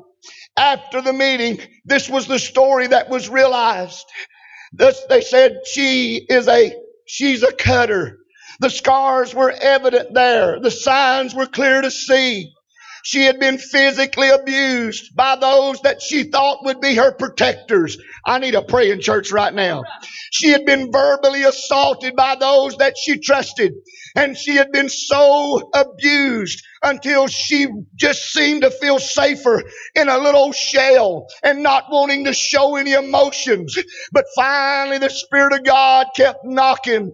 After 0.58 1.02
the 1.02 1.14
meeting, 1.14 1.60
this 1.86 2.10
was 2.10 2.28
the 2.28 2.40
story 2.40 2.88
that 2.88 3.10
was 3.10 3.30
realized. 3.30 4.06
This, 4.74 5.02
they 5.10 5.22
said 5.22 5.62
she 5.66 6.26
is 6.30 6.48
a, 6.48 6.74
she's 7.08 7.44
a 7.44 7.52
cutter. 7.52 8.18
The 8.60 8.70
scars 8.70 9.34
were 9.34 9.52
evident 9.52 10.14
there. 10.14 10.60
The 10.60 10.72
signs 10.72 11.34
were 11.36 11.48
clear 11.48 11.82
to 11.82 11.92
see. 11.92 12.54
She 13.04 13.24
had 13.24 13.40
been 13.40 13.58
physically 13.58 14.30
abused 14.30 15.16
by 15.16 15.38
those 15.38 15.82
that 15.82 16.02
she 16.02 16.26
thought 16.26 16.66
would 16.66 16.82
be 16.82 16.96
her 16.96 17.14
protectors. 17.14 17.98
I 18.26 18.40
need 18.40 18.56
a 18.56 18.62
praying 18.62 19.02
church 19.02 19.32
right 19.32 19.54
now. 19.54 19.84
She 20.32 20.50
had 20.50 20.66
been 20.66 20.92
verbally 20.92 21.44
assaulted 21.44 22.16
by 22.16 22.36
those 22.36 22.78
that 22.78 22.96
she 22.98 23.20
trusted. 23.20 23.74
And 24.16 24.38
she 24.38 24.56
had 24.56 24.72
been 24.72 24.90
so 24.90 25.72
abused 25.74 26.64
until 26.84 27.28
she 27.28 27.68
just 27.96 28.32
seemed 28.32 28.64
to 28.64 28.72
feel 28.72 29.00
safer 29.00 29.64
in 29.96 30.10
a 30.10 30.18
little 30.18 30.52
shell 30.52 31.28
and 31.44 31.64
not 31.64 31.86
wanting 31.90 32.26
to 32.26 32.34
show 32.34 32.76
any 32.76 32.94
emotions. 32.94 33.78
But 34.12 34.26
finally 34.36 34.98
the 35.00 35.10
Spirit 35.10 35.54
of 35.54 35.64
God 35.66 36.08
kept 36.16 36.40
knocking. 36.46 37.12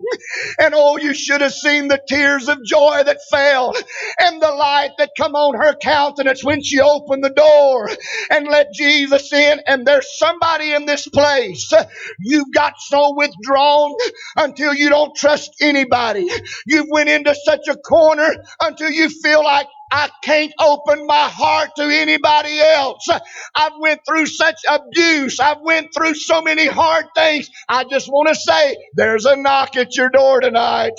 And 0.60 0.74
oh, 0.76 0.98
you 0.98 1.14
should 1.14 1.42
have 1.42 1.54
seen 1.54 1.88
the 1.88 2.02
tears 2.08 2.50
of 2.50 2.64
joy 2.66 3.04
that 3.06 3.20
fell 3.30 3.74
and 4.20 4.42
the 4.42 4.52
light 4.52 4.92
that 4.98 5.12
come 5.18 5.36
on 5.36 5.56
her 5.56 5.76
countenance 5.76 6.44
when 6.44 6.64
she 6.64 6.80
opened 6.80 7.24
the 7.24 7.30
door 7.30 7.90
and 8.32 8.48
let 8.48 8.74
Jesus 8.74 9.32
in. 9.34 9.60
And 9.68 9.86
there's 9.86 10.08
somebody 10.18 10.74
in 10.74 10.86
this 10.86 11.08
place. 11.08 11.72
You've 12.20 12.54
got 12.54 12.74
so 12.80 13.14
withdrawn 13.16 13.94
until 14.38 14.74
you 14.74 14.90
don't 14.90 15.16
trust 15.16 15.52
anybody. 15.62 16.28
You've 16.66 16.88
went 16.90 17.10
into 17.10 17.36
such 17.46 17.68
a 17.70 17.76
corner 17.78 18.30
until 18.62 18.92
you 18.92 19.10
feel 19.10 19.44
like 19.44 19.55
I 19.92 20.10
can't 20.24 20.54
open 20.62 21.06
my 21.08 21.30
heart 21.30 21.72
to 21.78 21.84
anybody 21.84 22.60
else. 22.60 23.08
I've 23.56 23.74
went 23.80 24.02
through 24.08 24.28
such 24.28 24.58
abuse. 24.70 25.40
I've 25.40 25.62
went 25.62 25.94
through 25.96 26.16
so 26.16 26.42
many 26.42 26.68
hard 26.68 27.06
things. 27.16 27.50
I 27.70 27.86
just 27.86 28.10
want 28.10 28.30
to 28.30 28.36
say 28.36 28.78
there's 28.96 29.26
a 29.26 29.36
knock 29.38 29.78
at 29.78 29.96
your 29.98 30.10
door 30.10 30.42
tonight 30.42 30.94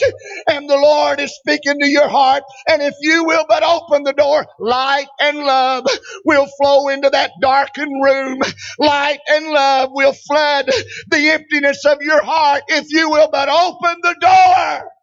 and 0.48 0.68
the 0.68 0.76
Lord 0.76 1.20
is 1.20 1.34
speaking 1.36 1.80
to 1.80 1.88
your 1.88 2.08
heart. 2.08 2.44
And 2.68 2.82
if 2.82 2.94
you 3.00 3.24
will 3.24 3.44
but 3.48 3.62
open 3.62 4.04
the 4.04 4.12
door, 4.14 4.46
light 4.60 5.08
and 5.20 5.38
love 5.38 5.86
will 6.24 6.48
flow 6.60 6.88
into 6.88 7.10
that 7.10 7.32
darkened 7.42 8.04
room. 8.04 8.40
Light 8.78 9.20
and 9.28 9.46
love 9.48 9.90
will 9.92 10.14
flood 10.14 10.66
the 11.08 11.30
emptiness 11.30 11.84
of 11.86 11.98
your 12.02 12.22
heart 12.24 12.62
if 12.68 12.86
you 12.90 13.10
will 13.10 13.28
but 13.32 13.48
open 13.48 13.96
the 14.02 14.16
door. 14.20 14.95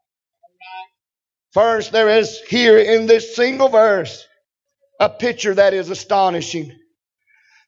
First, 1.54 1.92
there 1.92 2.10
is 2.10 2.42
here 2.50 2.80
in 2.80 3.06
this 3.06 3.36
single 3.36 3.70
verse 3.70 4.26
a 5.00 5.08
picture 5.08 5.54
that 5.54 5.76
is 5.76 5.92
astonishing. 5.92 6.76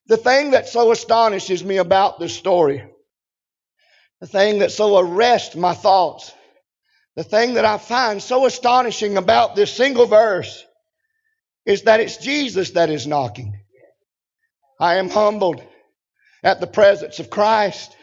The 0.08 0.16
thing 0.16 0.50
that 0.52 0.68
so 0.68 0.90
astonishes 0.90 1.62
me 1.62 1.76
about 1.76 2.18
this 2.18 2.34
story, 2.34 2.84
the 4.20 4.26
thing 4.26 4.58
that 4.58 4.72
so 4.72 4.98
arrests 4.98 5.54
my 5.54 5.74
thoughts, 5.74 6.32
the 7.14 7.22
thing 7.22 7.54
that 7.54 7.64
I 7.64 7.78
find 7.78 8.20
so 8.20 8.44
astonishing 8.44 9.16
about 9.16 9.54
this 9.54 9.72
single 9.72 10.06
verse 10.06 10.64
is 11.64 11.82
that 11.82 12.00
it's 12.00 12.16
Jesus 12.16 12.70
that 12.72 12.90
is 12.90 13.06
knocking. 13.06 13.60
I 14.80 14.96
am 14.96 15.10
humbled 15.10 15.62
at 16.42 16.60
the 16.60 16.66
presence 16.66 17.20
of 17.20 17.30
Christ 17.30 17.96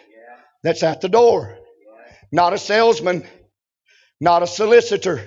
that's 0.63 0.83
at 0.83 1.01
the 1.01 1.09
door. 1.09 1.57
Not 2.31 2.53
a 2.53 2.57
salesman, 2.57 3.25
not 4.21 4.43
a 4.43 4.47
solicitor 4.47 5.25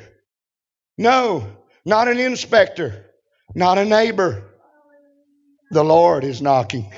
no, 0.98 1.46
not 1.84 2.08
an 2.08 2.18
inspector, 2.18 3.06
not 3.54 3.78
a 3.78 3.84
neighbor. 3.84 4.44
The 5.70 5.84
Lord 5.84 6.24
is 6.24 6.40
knocking. 6.40 6.92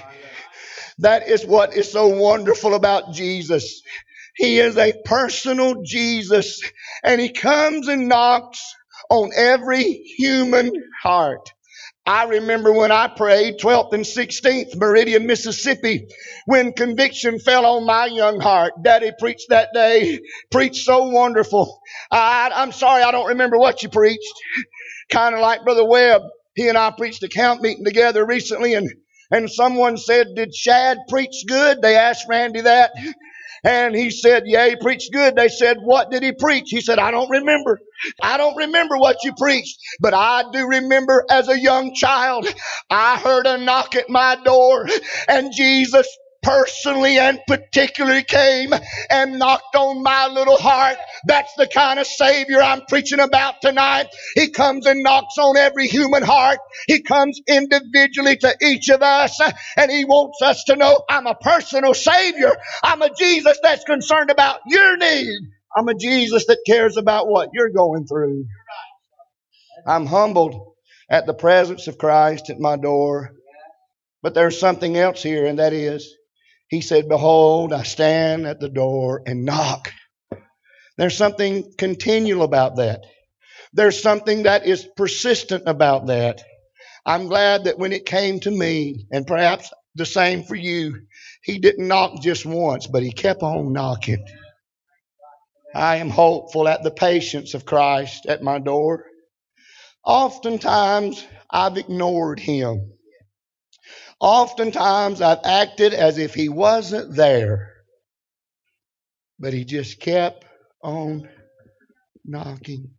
That 0.99 1.29
is 1.29 1.47
what 1.47 1.75
is 1.75 1.91
so 1.91 2.09
wonderful 2.09 2.75
about 2.75 3.13
Jesus. 3.13 3.83
He 4.37 4.59
is 4.59 4.77
a 4.77 4.95
personal 5.05 5.83
Jesus 5.83 6.61
and 7.03 7.21
he 7.21 7.31
comes 7.31 7.89
and 7.89 8.09
knocks 8.09 8.61
on 9.11 9.31
every 9.35 9.85
human 9.85 10.73
heart. 11.03 11.53
I 12.09 12.25
remember 12.25 12.73
when 12.73 12.91
I 12.91 13.07
prayed 13.07 13.59
12th 13.59 13.93
and 13.93 14.03
16th 14.03 14.75
Meridian, 14.77 15.27
Mississippi, 15.27 16.09
when 16.47 16.73
conviction 16.73 17.39
fell 17.39 17.67
on 17.67 17.85
my 17.85 18.07
young 18.07 18.41
heart. 18.41 18.73
Daddy 18.83 19.13
preached 19.19 19.51
that 19.51 19.69
day, 19.75 20.19
preached 20.51 20.87
so 20.87 21.11
wonderful. 21.11 21.83
I, 22.11 22.51
I'm 22.55 22.73
sorry 22.73 23.03
I 23.03 23.11
don't 23.11 23.29
remember 23.29 23.59
what 23.59 23.83
you 23.83 23.91
preached. 23.91 24.33
Kind 25.11 25.35
of 25.35 25.43
like 25.43 25.65
Brother 25.65 25.85
Webb. 25.85 26.23
He 26.55 26.69
and 26.69 26.79
I 26.79 26.93
preached 26.97 27.23
a 27.25 27.29
camp 27.29 27.61
meeting 27.61 27.85
together 27.85 28.25
recently 28.25 28.73
and 28.73 28.91
and 29.31 29.51
someone 29.51 29.99
said, 29.99 30.29
Did 30.35 30.55
Shad 30.55 30.97
preach 31.11 31.45
good? 31.47 31.83
They 31.83 31.97
asked 31.97 32.25
Randy 32.27 32.63
that. 32.63 32.93
And 33.65 33.95
he 33.97 34.11
said, 34.11 34.45
Yeah, 34.47 34.69
he 34.69 34.77
preached 34.77 35.13
good. 35.13 35.37
They 35.37 35.49
said, 35.49 35.79
What 35.83 36.11
did 36.11 36.23
he 36.23 36.33
preach? 36.33 36.67
He 36.69 36.81
said, 36.81 36.99
I 36.99 37.11
don't 37.11 37.31
remember. 37.31 37.81
I 38.23 38.39
don't 38.39 38.57
remember 38.57 38.99
what 38.99 39.19
you 39.25 39.35
preached, 39.39 39.79
but 40.01 40.15
I 40.15 40.45
do 40.53 40.67
remember 40.69 41.25
as 41.31 41.49
a 41.49 41.59
young 41.59 41.95
child, 41.95 42.49
I 42.91 43.19
heard 43.19 43.47
a 43.47 43.59
knock 43.59 43.95
at 43.97 44.11
my 44.11 44.37
door 44.45 44.89
and 45.29 45.53
Jesus 45.55 46.09
personally 46.43 47.19
and 47.19 47.41
particularly 47.47 48.23
came 48.23 48.73
and 49.11 49.39
knocked 49.39 49.75
on 49.77 50.03
my 50.03 50.29
little 50.29 50.57
heart. 50.57 50.97
That's 51.27 51.53
the 51.57 51.67
kind 51.67 51.99
of 51.99 52.07
Savior 52.07 52.63
I'm 52.63 52.83
preaching 52.89 53.21
about 53.21 53.61
tonight. 53.61 54.09
He 54.35 54.51
comes 54.51 54.87
and 54.87 55.03
knocks 55.03 55.39
on 55.39 55.57
every 55.57 55.89
human 55.89 56.23
heart. 56.23 56.59
He 56.87 57.03
comes 57.03 57.41
individually 57.49 58.37
to 58.39 58.57
each 58.63 58.89
of 58.89 59.03
us 59.03 59.41
and 59.77 59.91
He 59.91 60.05
wants 60.05 60.41
us 60.43 60.65
to 60.65 60.77
know 60.77 61.03
I'm 61.09 61.27
a 61.27 61.35
personal 61.35 61.95
Savior. 61.95 62.57
I'm 62.83 63.03
a 63.03 63.11
Jesus 63.15 63.59
that's 63.63 63.85
concerned 63.85 64.31
about 64.31 64.61
your 64.67 64.97
need. 64.97 65.39
I'm 65.77 65.89
a 65.89 65.95
Jesus 65.95 66.47
that 66.47 66.59
cares 66.67 66.97
about 66.97 67.29
what 67.29 67.51
you're 67.53 67.71
going 67.71 68.07
through. 68.07 68.47
I'm 69.87 70.07
humbled 70.07 70.75
at 71.11 71.27
the 71.27 71.35
presence 71.35 71.89
of 71.89 71.99
Christ 71.99 72.51
at 72.51 72.59
my 72.59 72.77
door. 72.77 73.33
But 74.23 74.35
there's 74.35 74.59
something 74.59 74.97
else 74.97 75.23
here, 75.23 75.47
and 75.47 75.61
that 75.61 75.73
is, 75.73 76.18
He 76.69 76.81
said, 76.81 77.09
Behold, 77.09 77.73
I 77.73 77.83
stand 77.83 78.47
at 78.47 78.61
the 78.61 78.69
door 78.69 79.23
and 79.27 79.45
knock. 79.45 79.93
There's 80.97 81.17
something 81.17 81.73
continual 81.79 82.43
about 82.43 82.77
that. 82.77 83.05
There's 83.73 84.03
something 84.03 84.45
that 84.45 84.67
is 84.67 84.87
persistent 84.97 85.65
about 85.67 86.07
that. 86.07 86.43
I'm 87.07 87.27
glad 87.27 87.65
that 87.65 87.79
when 87.79 87.93
it 87.93 88.07
came 88.07 88.41
to 88.41 88.51
me, 88.51 89.07
and 89.11 89.27
perhaps 89.27 89.73
the 89.95 90.07
same 90.07 90.45
for 90.45 90.57
you, 90.57 91.07
He 91.43 91.59
didn't 91.59 91.89
knock 91.89 92.21
just 92.21 92.45
once, 92.45 92.87
but 92.87 93.03
He 93.03 93.13
kept 93.13 93.43
on 93.43 93.73
knocking. 93.73 94.25
I 95.75 95.97
am 95.97 96.11
hopeful 96.11 96.67
at 96.67 96.83
the 96.83 96.91
patience 96.91 97.55
of 97.55 97.67
Christ 97.67 98.27
at 98.27 98.43
my 98.43 98.59
door. 98.59 99.05
Oftentimes, 100.05 101.25
I've 101.51 101.77
ignored 101.77 102.41
him. 102.41 102.93
Oftentimes, 104.21 105.21
I've 105.21 105.45
acted 105.45 105.95
as 105.95 106.19
if 106.19 106.35
he 106.35 106.49
wasn't 106.49 107.15
there. 107.15 107.75
But 109.39 109.53
he 109.53 109.65
just 109.65 110.01
kept 110.01 110.45
on 110.83 111.29
knocking. 112.25 112.91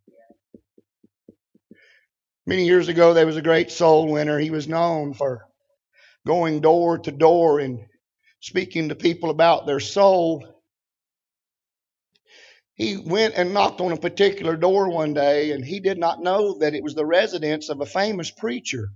Many 2.45 2.65
years 2.65 2.87
ago, 2.87 3.13
there 3.13 3.25
was 3.25 3.37
a 3.37 3.41
great 3.41 3.71
soul 3.71 4.11
winner. 4.11 4.39
He 4.39 4.49
was 4.49 4.67
known 4.67 5.13
for 5.13 5.45
going 6.25 6.61
door 6.61 6.99
to 6.99 7.11
door 7.11 7.59
and 7.59 7.79
speaking 8.39 8.89
to 8.89 8.95
people 8.95 9.29
about 9.29 9.65
their 9.65 9.81
soul 9.81 10.59
he 12.79 12.95
went 12.95 13.35
and 13.35 13.53
knocked 13.53 13.81
on 13.81 13.91
a 13.91 13.97
particular 13.97 14.55
door 14.55 14.89
one 14.89 15.13
day, 15.13 15.51
and 15.51 15.65
he 15.65 15.81
did 15.81 15.97
not 15.97 16.23
know 16.23 16.59
that 16.59 16.73
it 16.73 16.81
was 16.81 16.95
the 16.95 17.05
residence 17.05 17.67
of 17.67 17.81
a 17.81 17.85
famous 17.85 18.31
preacher. 18.31 18.87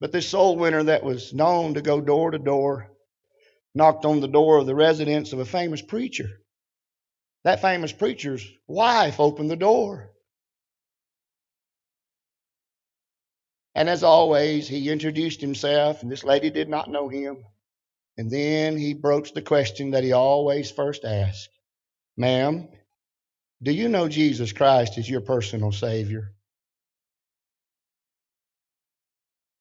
But 0.00 0.12
this 0.12 0.28
soul 0.28 0.56
winner 0.56 0.82
that 0.84 1.04
was 1.04 1.34
known 1.34 1.74
to 1.74 1.82
go 1.82 2.00
door 2.00 2.30
to 2.30 2.38
door 2.38 2.90
knocked 3.74 4.04
on 4.04 4.20
the 4.20 4.28
door 4.28 4.58
of 4.58 4.66
the 4.66 4.74
residence 4.74 5.32
of 5.32 5.38
a 5.38 5.44
famous 5.44 5.82
preacher. 5.82 6.28
That 7.44 7.62
famous 7.62 7.92
preacher's 7.92 8.46
wife 8.66 9.20
opened 9.20 9.50
the 9.50 9.56
door. 9.56 10.10
And 13.74 13.88
as 13.88 14.02
always, 14.02 14.68
he 14.68 14.90
introduced 14.90 15.40
himself, 15.40 16.02
and 16.02 16.10
this 16.10 16.24
lady 16.24 16.50
did 16.50 16.68
not 16.68 16.90
know 16.90 17.08
him. 17.08 17.44
And 18.18 18.30
then 18.30 18.76
he 18.76 18.92
broached 18.92 19.34
the 19.34 19.42
question 19.42 19.92
that 19.92 20.04
he 20.04 20.12
always 20.12 20.70
first 20.70 21.04
asked 21.04 21.50
Ma'am, 22.16 22.68
do 23.62 23.72
you 23.72 23.88
know 23.88 24.08
Jesus 24.08 24.52
Christ 24.52 24.98
is 24.98 25.08
your 25.08 25.20
personal 25.20 25.72
Savior? 25.72 26.32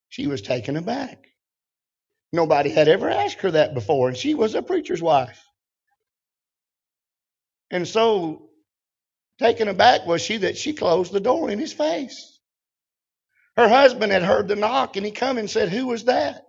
She 0.10 0.28
was 0.28 0.42
taken 0.42 0.76
aback. 0.76 1.28
Nobody 2.32 2.70
had 2.70 2.88
ever 2.88 3.10
asked 3.10 3.42
her 3.42 3.52
that 3.52 3.74
before, 3.74 4.10
and 4.10 4.18
she 4.18 4.36
was 4.36 4.56
a 4.56 4.62
preacher's 4.62 5.02
wife. 5.02 5.44
And 7.72 7.88
so, 7.88 8.50
taken 9.40 9.68
aback 9.68 10.06
was 10.06 10.22
she 10.22 10.38
that 10.38 10.58
she 10.58 10.74
closed 10.74 11.12
the 11.12 11.20
door 11.20 11.50
in 11.50 11.60
his 11.60 11.74
face. 11.74 12.40
Her 13.58 13.68
husband 13.68 14.12
had 14.12 14.24
heard 14.24 14.48
the 14.48 14.56
knock, 14.56 14.96
and 14.96 15.06
he 15.06 15.12
come 15.12 15.38
and 15.38 15.50
said, 15.50 15.70
Who 15.70 15.88
was 15.88 16.06
that? 16.06 16.46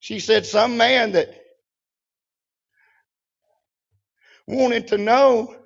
She 0.00 0.20
said, 0.20 0.46
Some 0.46 0.76
man 0.76 1.12
that 1.12 1.34
wanted 4.46 4.88
to 4.88 4.98
know 4.98 5.56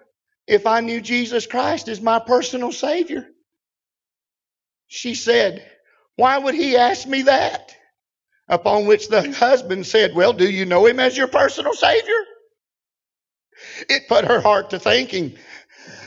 if 0.46 0.66
I 0.66 0.80
knew 0.80 1.00
Jesus 1.00 1.46
Christ 1.46 1.88
as 1.88 2.00
my 2.00 2.18
personal 2.18 2.72
Savior. 2.72 3.26
She 4.88 5.14
said, 5.14 5.70
Why 6.16 6.38
would 6.38 6.54
he 6.54 6.76
ask 6.76 7.06
me 7.06 7.22
that? 7.22 7.74
Upon 8.48 8.86
which 8.86 9.08
the 9.08 9.32
husband 9.32 9.86
said, 9.86 10.14
Well, 10.14 10.32
do 10.32 10.48
you 10.48 10.66
know 10.66 10.86
him 10.86 11.00
as 11.00 11.16
your 11.16 11.28
personal 11.28 11.72
Savior? 11.72 12.24
It 13.88 14.08
put 14.08 14.26
her 14.26 14.40
heart 14.40 14.70
to 14.70 14.78
thinking 14.78 15.36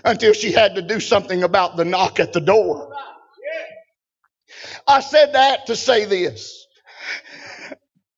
until 0.05 0.33
she 0.33 0.51
had 0.51 0.75
to 0.75 0.81
do 0.81 0.99
something 0.99 1.43
about 1.43 1.77
the 1.77 1.85
knock 1.85 2.19
at 2.19 2.33
the 2.33 2.41
door. 2.41 2.93
I 4.87 5.01
said 5.01 5.33
that 5.33 5.67
to 5.67 5.75
say 5.75 6.05
this. 6.05 6.65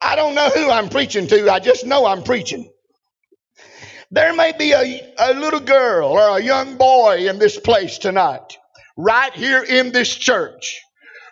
I 0.01 0.15
don't 0.15 0.35
know 0.35 0.49
who 0.49 0.69
I'm 0.69 0.89
preaching 0.89 1.27
to, 1.27 1.51
I 1.51 1.59
just 1.59 1.85
know 1.85 2.05
I'm 2.05 2.23
preaching. 2.23 2.71
There 4.11 4.33
may 4.33 4.53
be 4.57 4.71
a, 4.71 5.13
a 5.17 5.33
little 5.33 5.59
girl 5.59 6.09
or 6.09 6.37
a 6.37 6.41
young 6.41 6.77
boy 6.77 7.27
in 7.27 7.37
this 7.37 7.59
place 7.59 7.97
tonight, 7.97 8.57
right 8.97 9.33
here 9.33 9.61
in 9.61 9.91
this 9.91 10.15
church, 10.15 10.81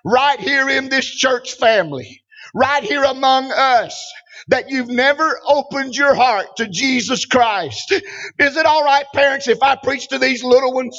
right 0.04 0.40
here 0.40 0.70
in 0.70 0.90
this 0.90 1.06
church 1.06 1.54
family, 1.54 2.22
right 2.54 2.84
here 2.84 3.04
among 3.04 3.52
us 3.52 4.12
that 4.50 4.70
you've 4.70 4.90
never 4.90 5.40
opened 5.48 5.96
your 5.96 6.14
heart 6.14 6.58
to 6.58 6.68
Jesus 6.68 7.26
Christ. 7.26 7.92
Is 7.92 8.56
it 8.56 8.66
all 8.66 8.84
right, 8.84 9.06
parents, 9.14 9.48
if 9.48 9.62
I 9.62 9.76
preach 9.76 10.10
to 10.10 10.20
these 10.20 10.44
little 10.44 10.74
ones 10.74 10.98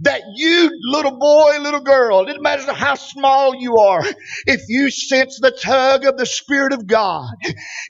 that 0.00 0.22
you, 0.34 0.70
little 0.84 1.18
boy, 1.18 1.58
little 1.60 1.80
girl, 1.80 2.22
it 2.22 2.26
doesn't 2.26 2.42
matter 2.42 2.72
how 2.72 2.94
small 2.94 3.54
you 3.54 3.76
are, 3.78 4.02
if 4.46 4.62
you 4.68 4.90
sense 4.90 5.38
the 5.40 5.50
tug 5.50 6.04
of 6.04 6.16
the 6.16 6.26
Spirit 6.26 6.72
of 6.72 6.86
God, 6.86 7.30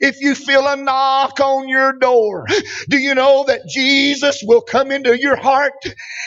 if 0.01 0.19
you 0.19 0.35
feel 0.35 0.67
a 0.67 0.75
knock 0.75 1.39
on 1.39 1.69
your 1.69 1.93
door, 1.93 2.45
do 2.89 2.97
you 2.97 3.15
know 3.15 3.45
that 3.47 3.67
Jesus 3.69 4.41
will 4.43 4.61
come 4.61 4.91
into 4.91 5.17
your 5.17 5.35
heart? 5.35 5.73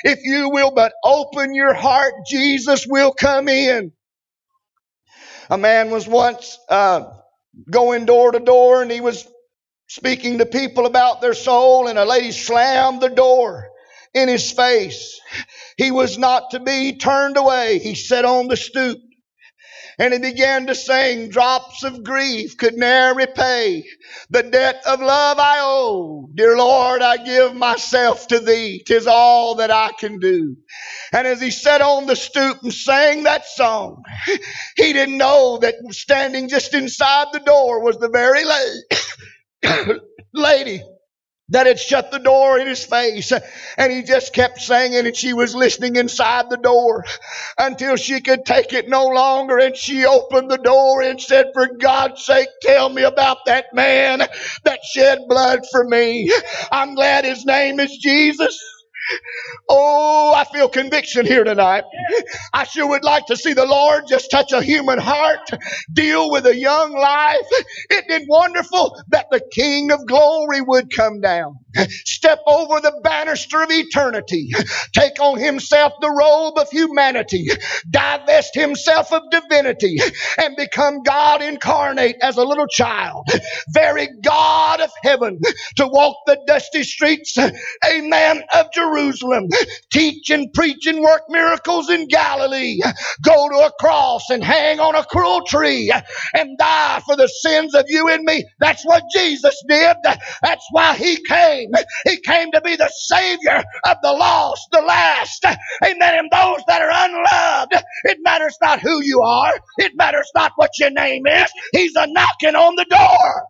If 0.05 0.21
you 0.23 0.51
will 0.51 0.71
but 0.71 0.93
open 1.05 1.55
your 1.55 1.75
heart, 1.75 2.15
Jesus 2.27 2.87
will 2.89 3.13
come 3.13 3.49
in. 3.49 3.93
A 5.51 5.59
man 5.59 5.91
was 5.91 6.07
once, 6.07 6.59
uh, 6.69 7.05
going 7.71 8.07
door 8.07 8.33
to 8.33 8.41
door 8.41 8.83
and 8.83 8.91
he 8.91 9.01
was 9.01 9.27
speaking 9.89 10.39
to 10.39 10.47
people 10.47 10.87
about 10.87 11.21
their 11.21 11.35
soul 11.35 11.89
and 11.89 11.99
a 11.99 12.05
lady 12.05 12.33
slammed 12.33 13.01
the 13.01 13.11
door 13.11 13.69
in 14.15 14.29
his 14.29 14.51
face. 14.51 15.21
He 15.77 15.91
was 15.91 16.19
not 16.19 16.51
to 16.53 16.61
be 16.61 16.97
turned 16.97 17.37
away. 17.37 17.79
He 17.79 17.95
sat 17.95 18.25
on 18.25 18.49
the 18.49 18.57
stoop 18.57 18.99
and 19.99 20.13
he 20.13 20.19
began 20.19 20.67
to 20.67 20.75
sing, 20.75 21.29
drops 21.29 21.85
of 21.85 22.05
grief 22.05 22.57
could 22.57 22.75
ne'er 22.75 23.15
repay 23.15 23.85
the 24.31 24.43
debt 24.43 24.83
of 24.87 25.01
love 25.01 25.39
I 25.39 25.59
owe. 25.61 26.29
Dear 26.35 26.57
Lord, 26.57 27.03
I 27.03 27.19
give 27.19 27.55
myself 27.55 28.27
to 28.29 28.41
thee. 28.41 28.83
Tis 28.87 29.07
all 29.07 29.57
that 29.57 29.71
I 29.71 29.91
can 29.99 30.19
do. 30.19 30.57
And 31.13 31.27
as 31.27 31.41
he 31.41 31.51
sat 31.51 31.81
on 31.83 32.07
the 32.07 32.17
stoop 32.17 32.63
and 32.63 32.73
sang 32.73 33.25
that 33.25 33.47
song, 33.47 34.03
he 34.77 34.93
didn't 34.93 35.19
know 35.19 35.59
that 35.59 35.75
standing 35.91 36.49
just 36.49 36.75
inside 36.75 37.29
the 37.33 37.41
door 37.41 37.83
was 37.83 37.99
the 37.99 38.09
very 38.09 38.45
lady 40.35 40.83
that 41.51 41.67
had 41.67 41.79
shut 41.79 42.11
the 42.11 42.19
door 42.19 42.59
in 42.59 42.67
his 42.67 42.85
face. 42.85 43.33
And 43.77 43.93
he 43.93 44.03
just 44.03 44.33
kept 44.33 44.61
singing 44.61 45.07
and 45.07 45.17
she 45.17 45.33
was 45.33 45.55
listening 45.55 45.97
inside 45.97 46.51
the 46.51 46.57
door 46.57 47.05
until 47.59 47.97
she 47.97 48.21
could 48.21 48.45
take 48.45 48.73
it 48.73 48.89
no 48.89 49.07
longer. 49.09 49.59
And 49.59 49.77
she 49.77 50.07
opened 50.07 50.51
the 50.51 50.59
door 50.59 51.03
and 51.03 51.21
said, 51.21 51.47
for 51.55 51.69
God's 51.69 52.25
sake, 52.25 52.49
tell 52.63 52.89
me 52.89 53.03
about 53.03 53.39
that 53.47 53.67
man 53.75 54.21
that 54.65 54.81
shed 54.85 55.21
blood 55.29 55.61
for 55.71 55.85
me. 55.85 56.33
I'm 56.71 56.95
glad 56.95 57.25
his 57.25 57.45
name 57.45 57.81
is 57.81 57.97
Jesus. 57.97 58.61
Oh, 59.69 60.35
I 60.35 60.45
feel 60.45 60.69
conviction 60.69 61.27
here 61.27 61.45
tonight. 61.45 61.85
I 62.53 62.65
sure 62.65 62.89
would 62.89 63.05
like 63.05 63.27
to 63.27 63.37
see 63.37 63.55
the 63.55 63.67
Lord 63.67 64.05
just 64.09 64.31
touch 64.31 64.53
a 64.53 64.63
human 64.63 64.99
heart, 64.99 65.51
deal 65.93 66.31
with 66.31 66.47
a 66.47 66.57
young 66.57 66.93
life. 66.95 67.47
Isn't 67.91 68.11
it 68.11 68.23
wonderful 68.29 69.03
that 69.09 69.27
the 69.31 69.41
King 69.53 69.91
of 69.93 70.07
glory 70.07 70.61
would 70.61 70.95
come 70.95 71.21
down, 71.21 71.57
step 72.07 72.41
over 72.47 72.81
the 72.81 73.01
banister 73.05 73.63
of 73.63 73.71
eternity, 73.71 74.51
take 74.95 75.21
on 75.21 75.39
himself 75.39 75.93
the 76.01 76.11
robe 76.11 76.59
of 76.59 76.71
humanity, 76.71 77.47
divest 77.91 78.55
himself 78.55 79.13
of 79.13 79.23
divinity, 79.31 79.99
and 80.39 80.57
become 80.57 81.03
God 81.03 81.43
incarnate 81.43 82.17
as 82.23 82.37
a 82.37 82.45
little 82.45 82.69
child, 82.69 83.27
very 83.71 84.09
God 84.25 84.81
of 84.81 84.91
heaven, 85.03 85.41
to 85.77 85.87
walk 85.89 86.17
the 86.27 86.39
dusty 86.47 86.85
streets, 86.85 87.37
amen, 87.87 88.43
of 88.55 88.67
Jerusalem 88.75 89.49
teach 89.93 90.31
and 90.31 90.53
preach 90.53 90.87
and 90.87 91.01
work 91.03 91.23
miracles 91.29 91.91
in 91.91 92.09
Galilee, 92.09 92.81
go 93.23 93.49
to 93.49 93.57
a 93.67 93.73
cross 93.81 94.31
and 94.31 94.43
hang 94.45 94.81
on 94.81 94.95
a 94.95 95.05
cruel 95.05 95.43
tree 95.47 95.93
and 96.35 96.59
die 96.59 97.03
for 97.07 97.17
the 97.17 97.29
sins 97.29 97.75
of 97.75 97.85
you 97.89 98.09
and 98.09 98.25
me. 98.25 98.45
That's 98.61 98.85
what 98.85 99.03
Jesus 99.15 99.57
did. 99.69 99.97
That's 100.43 100.67
why 100.71 100.97
he 100.97 101.19
came. 101.29 101.62
He 102.05 102.19
came 102.21 102.51
to 102.53 102.61
be 102.61 102.77
the 102.77 102.91
Savior 102.95 103.63
of 103.87 103.97
the 104.03 104.13
lost, 104.13 104.69
the 104.73 104.81
last. 104.81 105.45
Amen. 105.85 106.15
And 106.19 106.31
those 106.31 106.61
that 106.69 106.83
are 106.83 106.91
unloved. 106.93 107.85
It 108.05 108.19
matters 108.23 108.57
not 108.63 108.81
who 108.81 109.01
you 109.03 109.21
are. 109.23 109.53
It 109.79 109.93
matters 109.97 110.31
not 110.35 110.53
what 110.57 110.71
your 110.79 110.91
name 110.91 111.27
is. 111.27 111.51
He's 111.73 111.95
a 111.97 112.07
knocking 112.07 112.55
on 112.55 112.75
the 112.77 112.87
door. 112.87 113.47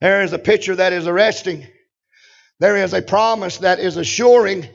There 0.00 0.22
is 0.22 0.32
a 0.32 0.38
picture 0.38 0.76
that 0.76 0.92
is 0.92 1.06
arresting. 1.06 1.66
There 2.60 2.76
is 2.76 2.92
a 2.92 3.02
promise 3.02 3.58
that 3.58 3.78
is 3.78 3.96
assuring. 3.96 4.68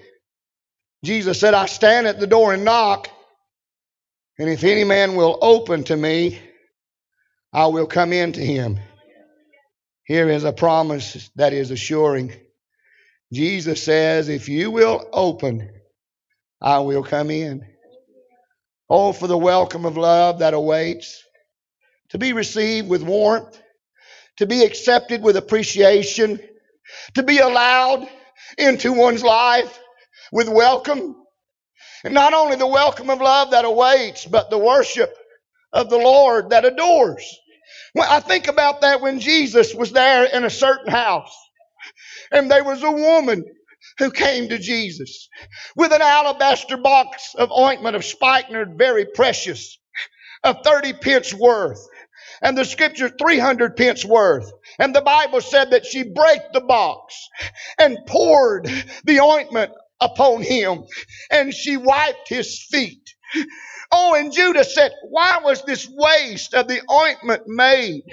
Jesus 1.03 1.39
said, 1.39 1.53
I 1.53 1.65
stand 1.65 2.07
at 2.07 2.19
the 2.19 2.27
door 2.27 2.53
and 2.53 2.63
knock, 2.63 3.09
and 4.39 4.49
if 4.49 4.63
any 4.63 4.83
man 4.83 5.15
will 5.15 5.37
open 5.41 5.83
to 5.85 5.95
me, 5.95 6.39
I 7.51 7.67
will 7.67 7.87
come 7.87 8.13
in 8.13 8.33
to 8.33 8.41
him. 8.41 8.79
Here 10.05 10.29
is 10.29 10.43
a 10.43 10.51
promise 10.51 11.29
that 11.35 11.53
is 11.53 11.71
assuring. 11.71 12.33
Jesus 13.31 13.81
says, 13.81 14.27
If 14.27 14.49
you 14.49 14.69
will 14.69 15.07
open, 15.13 15.71
I 16.61 16.79
will 16.79 17.03
come 17.03 17.31
in. 17.31 17.65
Oh, 18.89 19.13
for 19.13 19.27
the 19.27 19.37
welcome 19.37 19.85
of 19.85 19.97
love 19.97 20.39
that 20.39 20.53
awaits, 20.53 21.23
to 22.09 22.17
be 22.17 22.33
received 22.33 22.89
with 22.89 23.01
warmth, 23.01 23.59
to 24.37 24.45
be 24.45 24.63
accepted 24.63 25.23
with 25.23 25.37
appreciation, 25.37 26.39
to 27.15 27.23
be 27.23 27.39
allowed 27.39 28.07
into 28.57 28.91
one's 28.91 29.23
life 29.23 29.79
with 30.31 30.49
welcome. 30.49 31.15
And 32.03 32.13
not 32.13 32.33
only 32.33 32.57
the 32.57 32.67
welcome 32.67 33.09
of 33.09 33.21
love 33.21 33.51
that 33.51 33.65
awaits, 33.65 34.25
but 34.25 34.49
the 34.49 34.57
worship 34.57 35.15
of 35.71 35.89
the 35.89 35.97
Lord 35.97 36.49
that 36.49 36.65
adores. 36.65 37.39
Well, 37.95 38.09
I 38.09 38.19
think 38.21 38.47
about 38.47 38.81
that 38.81 39.01
when 39.01 39.19
Jesus 39.19 39.73
was 39.73 39.91
there 39.91 40.25
in 40.25 40.43
a 40.45 40.49
certain 40.49 40.91
house 40.91 41.35
and 42.31 42.49
there 42.49 42.63
was 42.63 42.83
a 42.83 42.91
woman 42.91 43.45
who 43.99 44.11
came 44.11 44.49
to 44.49 44.57
Jesus 44.57 45.29
with 45.75 45.91
an 45.93 46.01
alabaster 46.01 46.77
box 46.77 47.35
of 47.35 47.51
ointment 47.51 47.95
of 47.95 48.05
spikenard, 48.05 48.77
very 48.77 49.05
precious, 49.05 49.77
of 50.43 50.57
30 50.63 50.93
pence 50.93 51.33
worth. 51.33 51.85
And 52.41 52.57
the 52.57 52.65
scripture 52.65 53.09
300 53.09 53.75
pence 53.77 54.03
worth. 54.05 54.51
And 54.79 54.95
the 54.95 55.01
Bible 55.01 55.41
said 55.41 55.71
that 55.71 55.85
she 55.85 56.03
brake 56.03 56.53
the 56.53 56.61
box 56.61 57.29
and 57.79 57.97
poured 58.07 58.67
the 59.05 59.19
ointment 59.21 59.71
upon 60.01 60.41
him 60.41 60.83
and 61.31 61.53
she 61.53 61.77
wiped 61.77 62.29
his 62.29 62.63
feet. 62.69 63.12
Oh, 63.91 64.15
and 64.15 64.33
Judah 64.33 64.63
said, 64.65 64.91
Why 65.09 65.39
was 65.43 65.63
this 65.65 65.87
waste 65.89 66.53
of 66.55 66.67
the 66.67 66.81
ointment 66.91 67.43
made? 67.47 68.03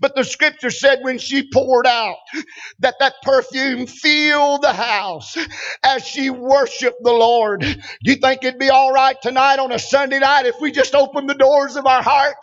But 0.00 0.16
the 0.16 0.24
scripture 0.24 0.70
said 0.70 1.00
when 1.02 1.18
she 1.18 1.50
poured 1.52 1.86
out, 1.86 2.16
that 2.80 2.96
that 3.00 3.14
perfume 3.22 3.86
filled 3.86 4.62
the 4.62 4.72
house 4.74 5.36
as 5.84 6.06
she 6.06 6.30
worshiped 6.30 6.98
the 7.02 7.12
Lord. 7.12 7.60
Do 7.62 7.76
you 8.04 8.16
think 8.16 8.44
it'd 8.44 8.60
be 8.60 8.70
all 8.70 8.92
right 8.92 9.16
tonight 9.22 9.58
on 9.60 9.72
a 9.72 9.80
Sunday 9.80 10.20
night 10.20 10.46
if 10.46 10.56
we 10.60 10.72
just 10.72 10.94
opened 10.94 11.30
the 11.30 11.34
doors 11.34 11.76
of 11.76 11.86
our 11.86 12.02
heart 12.02 12.36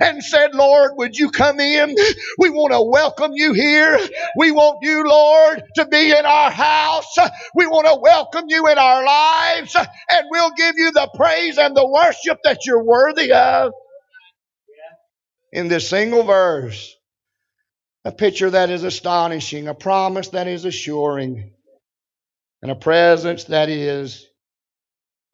and 0.00 0.24
said, 0.24 0.54
Lord, 0.54 0.92
would 0.96 1.16
you 1.16 1.30
come 1.30 1.60
in? 1.60 1.96
We 2.38 2.50
want 2.50 2.72
to 2.72 2.82
welcome 2.82 3.32
you 3.34 3.54
here. 3.54 3.98
We 4.38 4.52
want 4.52 4.78
you, 4.82 5.04
Lord, 5.06 5.62
to 5.76 5.86
be 5.86 6.10
in 6.12 6.26
our 6.26 6.50
house. 6.50 7.14
We 7.54 7.66
want 7.66 7.86
to 7.88 7.98
welcome 8.00 8.46
you 8.48 8.68
in 8.68 8.78
our 8.78 9.04
lives 9.04 9.76
and 10.10 10.26
we'll 10.30 10.52
give 10.56 10.76
you 10.78 10.92
the 10.92 11.10
praise 11.16 11.58
and 11.58 11.75
the 11.76 11.86
worship 11.86 12.38
that 12.42 12.66
you're 12.66 12.82
worthy 12.82 13.32
of. 13.32 13.72
In 15.52 15.68
this 15.68 15.88
single 15.88 16.24
verse, 16.24 16.96
a 18.04 18.10
picture 18.10 18.50
that 18.50 18.70
is 18.70 18.82
astonishing, 18.82 19.68
a 19.68 19.74
promise 19.74 20.28
that 20.28 20.48
is 20.48 20.64
assuring, 20.64 21.52
and 22.62 22.70
a 22.70 22.74
presence 22.74 23.44
that 23.44 23.68
is 23.68 24.26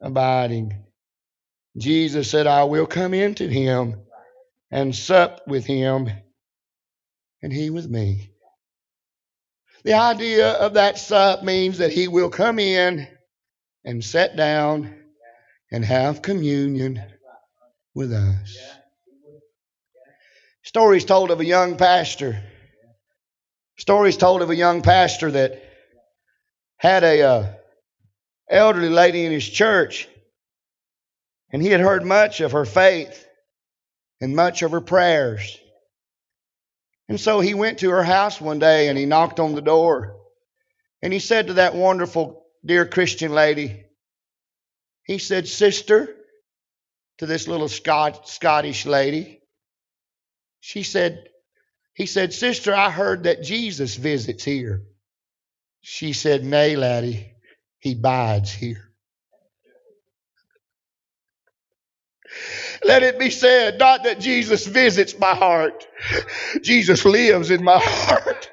abiding. 0.01 0.83
Jesus 1.77 2.29
said, 2.29 2.45
I 2.45 2.65
will 2.65 2.85
come 2.85 3.13
into 3.13 3.47
him 3.47 4.01
and 4.69 4.95
sup 4.95 5.41
with 5.47 5.65
him, 5.65 6.09
and 7.41 7.51
he 7.53 7.69
with 7.69 7.89
me. 7.89 8.29
The 9.83 9.93
idea 9.93 10.51
of 10.51 10.75
that 10.75 10.97
sup 10.97 11.43
means 11.43 11.79
that 11.79 11.91
he 11.91 12.07
will 12.07 12.29
come 12.29 12.59
in 12.59 13.07
and 13.83 14.03
sit 14.03 14.35
down 14.35 15.02
and 15.73 15.83
have 15.83 16.21
communion 16.21 17.03
with 17.95 18.13
us. 18.13 18.57
Stories 20.61 21.03
told 21.03 21.31
of 21.31 21.39
a 21.39 21.45
young 21.45 21.77
pastor. 21.77 22.41
Stories 23.77 24.15
told 24.15 24.43
of 24.43 24.51
a 24.51 24.55
young 24.55 24.83
pastor 24.83 25.31
that 25.31 25.63
had 26.77 27.03
a 27.03 27.21
uh, 27.23 27.53
elderly 28.47 28.89
lady 28.89 29.25
in 29.25 29.31
his 29.31 29.49
church, 29.49 30.07
and 31.51 31.59
he 31.59 31.69
had 31.69 31.81
heard 31.81 32.05
much 32.05 32.39
of 32.39 32.51
her 32.51 32.65
faith 32.65 33.27
and 34.21 34.35
much 34.35 34.61
of 34.61 34.71
her 34.71 34.81
prayers. 34.81 35.57
And 37.09 37.19
so 37.19 37.39
he 37.39 37.55
went 37.55 37.79
to 37.79 37.89
her 37.89 38.03
house 38.03 38.39
one 38.39 38.59
day 38.59 38.89
and 38.89 38.97
he 38.97 39.05
knocked 39.05 39.39
on 39.39 39.55
the 39.55 39.61
door. 39.61 40.17
And 41.01 41.11
he 41.11 41.19
said 41.19 41.47
to 41.47 41.53
that 41.55 41.75
wonderful, 41.75 42.45
dear 42.63 42.85
Christian 42.85 43.33
lady, 43.33 43.83
he 45.05 45.17
said, 45.19 45.47
Sister, 45.47 46.15
to 47.19 47.25
this 47.25 47.47
little 47.47 47.69
Scot- 47.69 48.27
Scottish 48.29 48.85
lady. 48.85 49.41
She 50.61 50.83
said, 50.83 51.29
He 51.95 52.05
said, 52.07 52.33
Sister, 52.33 52.73
I 52.75 52.91
heard 52.91 53.23
that 53.25 53.43
Jesus 53.43 53.95
visits 53.95 54.43
here. 54.43 54.83
She 55.81 56.13
said, 56.13 56.45
Nay, 56.45 56.75
laddie, 56.75 57.33
he 57.79 57.95
bides 57.95 58.51
here. 58.51 58.89
Let 62.85 63.03
it 63.03 63.19
be 63.19 63.29
said, 63.29 63.79
not 63.79 64.03
that 64.05 64.19
Jesus 64.19 64.67
visits 64.67 65.17
my 65.19 65.35
heart, 65.35 65.87
Jesus 66.63 67.05
lives 67.05 67.51
in 67.51 67.63
my 67.63 67.79
heart. 67.83 68.49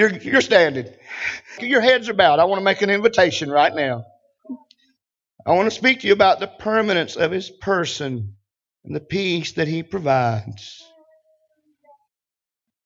You're, 0.00 0.16
you're 0.16 0.40
standing. 0.40 0.86
Your 1.60 1.82
heads 1.82 2.08
are 2.08 2.14
bowed. 2.14 2.38
I 2.38 2.44
want 2.44 2.58
to 2.58 2.64
make 2.64 2.80
an 2.80 2.88
invitation 2.88 3.50
right 3.50 3.74
now. 3.74 4.06
I 5.44 5.52
want 5.52 5.66
to 5.66 5.76
speak 5.76 6.00
to 6.00 6.06
you 6.06 6.14
about 6.14 6.40
the 6.40 6.46
permanence 6.46 7.16
of 7.16 7.30
his 7.30 7.50
person 7.50 8.34
and 8.82 8.96
the 8.96 9.00
peace 9.00 9.52
that 9.52 9.68
he 9.68 9.82
provides. 9.82 10.82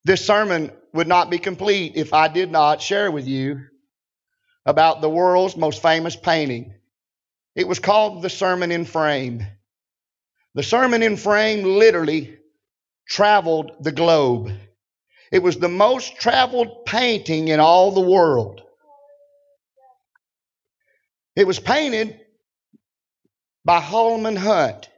This 0.05 0.27
sermon 0.27 0.73
would 0.93 1.07
not 1.07 1.31
be 1.31 1.39
complete 1.39 1.93
if 1.95 2.13
I 2.13 2.27
did 2.27 2.51
not 2.51 2.83
share 2.83 3.13
with 3.13 3.29
you 3.29 3.61
about 4.67 5.01
the 5.01 5.09
world's 5.09 5.57
most 5.57 5.83
famous 5.83 6.17
painting. 6.17 6.75
It 7.55 7.69
was 7.69 7.79
called 7.79 8.23
the 8.23 8.31
Sermon 8.31 8.73
in 8.73 8.85
Frame. 8.85 9.47
The 10.57 10.65
Sermon 10.65 11.05
in 11.05 11.17
Frame 11.17 11.63
literally 11.63 12.37
traveled 13.09 13.71
the 13.79 13.93
globe. 13.93 14.51
It 15.33 15.43
was 15.43 15.57
the 15.57 15.69
most 15.69 16.17
traveled 16.17 16.85
painting 16.87 17.49
in 17.49 17.61
all 17.61 17.93
the 17.93 18.01
world. 18.01 18.63
It 21.37 21.47
was 21.47 21.59
painted 21.59 22.21
by 23.65 23.81
Holman 23.81 24.37
Hunt. 24.37 24.89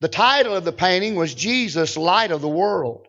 The 0.00 0.08
title 0.08 0.54
of 0.54 0.64
the 0.64 0.72
painting 0.72 1.14
was 1.14 1.34
Jesus, 1.34 1.96
Light 1.96 2.30
of 2.30 2.40
the 2.40 2.48
World. 2.48 3.06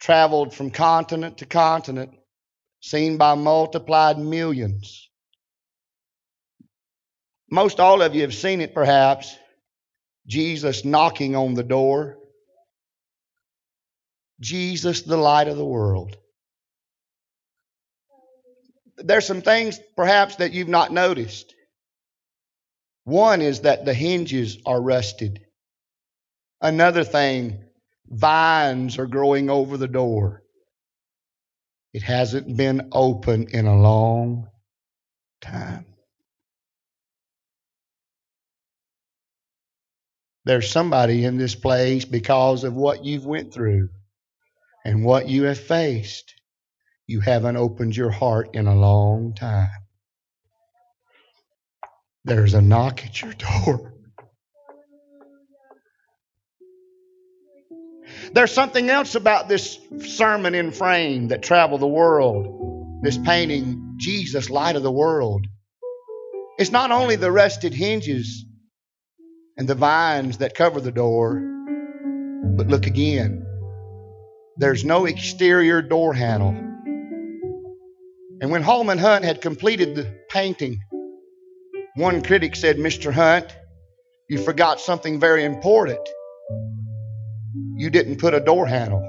Traveled 0.00 0.54
from 0.54 0.70
continent 0.70 1.38
to 1.38 1.46
continent, 1.46 2.12
seen 2.80 3.18
by 3.18 3.34
multiplied 3.34 4.18
millions. 4.18 5.08
Most 7.50 7.80
all 7.80 8.00
of 8.00 8.14
you 8.14 8.22
have 8.22 8.34
seen 8.34 8.60
it, 8.60 8.74
perhaps. 8.74 9.36
Jesus 10.26 10.84
knocking 10.84 11.36
on 11.36 11.54
the 11.54 11.64
door. 11.64 12.19
Jesus, 14.40 15.02
the 15.02 15.16
light 15.16 15.48
of 15.48 15.56
the 15.56 15.64
world. 15.64 16.16
There's 18.96 19.26
some 19.26 19.42
things 19.42 19.78
perhaps 19.96 20.36
that 20.36 20.52
you've 20.52 20.68
not 20.68 20.92
noticed. 20.92 21.54
One 23.04 23.40
is 23.42 23.60
that 23.60 23.84
the 23.84 23.94
hinges 23.94 24.58
are 24.66 24.80
rusted. 24.80 25.40
Another 26.60 27.04
thing, 27.04 27.64
vines 28.06 28.98
are 28.98 29.06
growing 29.06 29.48
over 29.48 29.76
the 29.76 29.88
door. 29.88 30.42
It 31.92 32.02
hasn't 32.02 32.56
been 32.56 32.90
open 32.92 33.48
in 33.48 33.66
a 33.66 33.80
long 33.80 34.48
time. 35.40 35.86
There's 40.44 40.70
somebody 40.70 41.24
in 41.24 41.36
this 41.36 41.54
place 41.54 42.04
because 42.04 42.64
of 42.64 42.74
what 42.74 43.04
you've 43.04 43.26
went 43.26 43.52
through 43.52 43.90
And 44.84 45.04
what 45.04 45.28
you 45.28 45.44
have 45.44 45.58
faced, 45.58 46.34
you 47.06 47.20
haven't 47.20 47.56
opened 47.56 47.96
your 47.96 48.10
heart 48.10 48.54
in 48.54 48.66
a 48.66 48.74
long 48.74 49.34
time. 49.34 49.68
There's 52.24 52.54
a 52.54 52.60
knock 52.60 53.04
at 53.04 53.20
your 53.20 53.32
door. 53.32 53.94
There's 58.32 58.52
something 58.52 58.88
else 58.88 59.14
about 59.14 59.48
this 59.48 59.78
sermon 60.00 60.54
in 60.54 60.70
frame 60.70 61.28
that 61.28 61.42
traveled 61.42 61.80
the 61.80 61.86
world, 61.86 63.02
this 63.02 63.18
painting, 63.18 63.94
Jesus, 63.96 64.50
light 64.50 64.76
of 64.76 64.82
the 64.82 64.90
world. 64.90 65.46
It's 66.58 66.70
not 66.70 66.90
only 66.90 67.16
the 67.16 67.32
rusted 67.32 67.74
hinges 67.74 68.44
and 69.56 69.68
the 69.68 69.74
vines 69.74 70.38
that 70.38 70.54
cover 70.54 70.80
the 70.80 70.92
door, 70.92 71.40
but 72.56 72.68
look 72.68 72.86
again. 72.86 73.46
There's 74.56 74.84
no 74.84 75.06
exterior 75.06 75.82
door 75.82 76.14
handle. 76.14 76.56
And 78.40 78.50
when 78.50 78.62
Holman 78.62 78.98
Hunt 78.98 79.24
had 79.24 79.40
completed 79.40 79.94
the 79.94 80.18
painting, 80.30 80.80
one 81.96 82.22
critic 82.22 82.56
said, 82.56 82.76
Mr. 82.76 83.12
Hunt, 83.12 83.46
you 84.28 84.38
forgot 84.38 84.80
something 84.80 85.20
very 85.20 85.44
important 85.44 86.08
you 87.80 87.88
didn't 87.88 88.18
put 88.18 88.34
a 88.34 88.40
door 88.40 88.66
handle. 88.66 89.02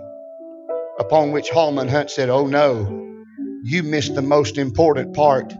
Upon 0.97 1.33
which 1.33 1.49
Holman 1.49 1.89
Hunt 1.89 2.09
said, 2.09 2.29
Oh 2.29 2.47
no, 2.47 3.25
you 3.63 3.83
missed 3.83 4.15
the 4.15 4.21
most 4.21 4.57
important 4.57 5.13
part 5.13 5.53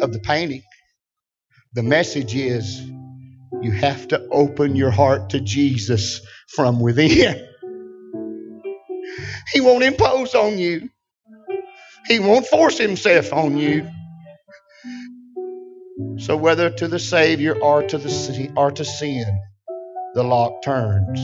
of 0.00 0.12
the 0.14 0.20
painting. 0.20 0.62
The 1.74 1.82
message 1.82 2.34
is 2.34 2.80
you 3.60 3.72
have 3.72 4.08
to 4.08 4.26
open 4.30 4.74
your 4.74 4.90
heart 4.90 5.30
to 5.30 5.40
Jesus 5.40 6.22
from 6.48 6.80
within. 6.80 7.46
He 9.52 9.60
won't 9.60 9.84
impose 9.84 10.34
on 10.34 10.58
you. 10.58 10.90
He 12.08 12.18
won't 12.18 12.46
force 12.46 12.78
himself 12.78 13.32
on 13.32 13.56
you. 13.56 13.88
So 16.18 16.36
whether 16.36 16.70
to 16.70 16.88
the 16.88 16.98
Savior 16.98 17.58
or 17.58 17.82
to 17.82 17.98
the 17.98 18.52
or 18.56 18.70
to 18.72 18.84
sin, 18.84 19.26
the 20.14 20.22
lock 20.22 20.62
turns 20.62 21.20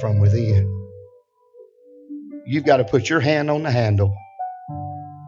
from 0.00 0.18
within. 0.18 0.76
You've 2.46 2.64
got 2.64 2.78
to 2.78 2.84
put 2.84 3.08
your 3.08 3.20
hand 3.20 3.50
on 3.50 3.62
the 3.62 3.70
handle. 3.70 4.14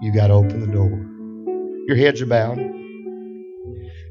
You've 0.01 0.15
got 0.15 0.29
to 0.29 0.35
open 0.35 0.61
the 0.61 0.67
door. 0.67 0.91
Your 1.87 1.97
heads 1.97 2.21
are 2.21 2.27
bowed. 2.27 2.59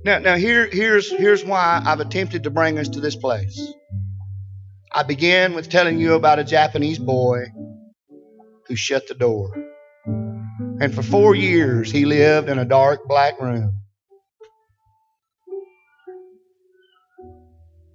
Now, 0.04 0.20
now 0.20 0.36
here, 0.36 0.68
here's, 0.72 1.12
here's 1.12 1.44
why 1.44 1.82
I've 1.86 2.00
attempted 2.00 2.44
to 2.44 2.50
bring 2.50 2.80
us 2.80 2.90
to 2.90 3.02
this 3.02 3.16
place. 3.16 3.74
I 4.92 5.04
began 5.04 5.54
with 5.54 5.70
telling 5.70 6.00
you 6.00 6.14
about 6.16 6.40
a 6.40 6.44
Japanese 6.44 7.00
boy 7.00 7.46
who 8.72 8.78
shut 8.78 9.06
the 9.10 9.14
door. 9.14 9.52
And 10.06 10.96
for 10.96 11.04
four 11.04 11.36
years, 11.36 11.92
he 11.92 12.06
lived 12.06 12.48
in 12.48 12.58
a 12.58 12.64
dark 12.64 13.06
black 13.06 13.38
room. 13.42 13.82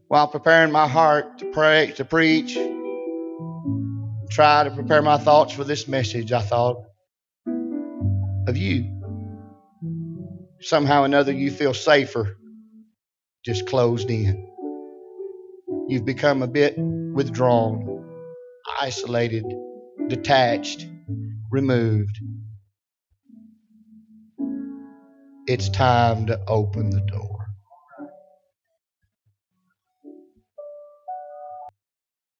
while 0.09 0.29
preparing 0.29 0.71
my 0.71 0.87
heart 0.87 1.39
to 1.39 1.47
pray, 1.51 1.93
to 1.97 2.05
preach, 2.05 2.55
try 4.31 4.62
to 4.62 4.71
prepare 4.71 5.03
my 5.03 5.19
thoughts 5.19 5.53
for 5.53 5.65
this 5.65 5.89
message, 5.89 6.31
I 6.31 6.43
thought 6.43 6.85
of 8.47 8.57
you. 8.57 8.93
Somehow 10.61 11.03
or 11.03 11.07
another, 11.07 11.33
you 11.33 11.51
feel 11.51 11.75
safer 11.75 12.37
just 13.45 13.67
closed 13.67 14.09
in. 14.09 14.49
You've 15.89 16.05
become 16.05 16.43
a 16.43 16.47
bit 16.47 16.79
withdrawn, 16.79 18.05
isolated, 18.81 19.45
detached, 20.09 20.87
removed. 21.51 22.21
It's 25.47 25.69
time 25.69 26.27
to 26.27 26.40
open 26.49 26.90
the 26.90 27.01
door. 27.03 27.36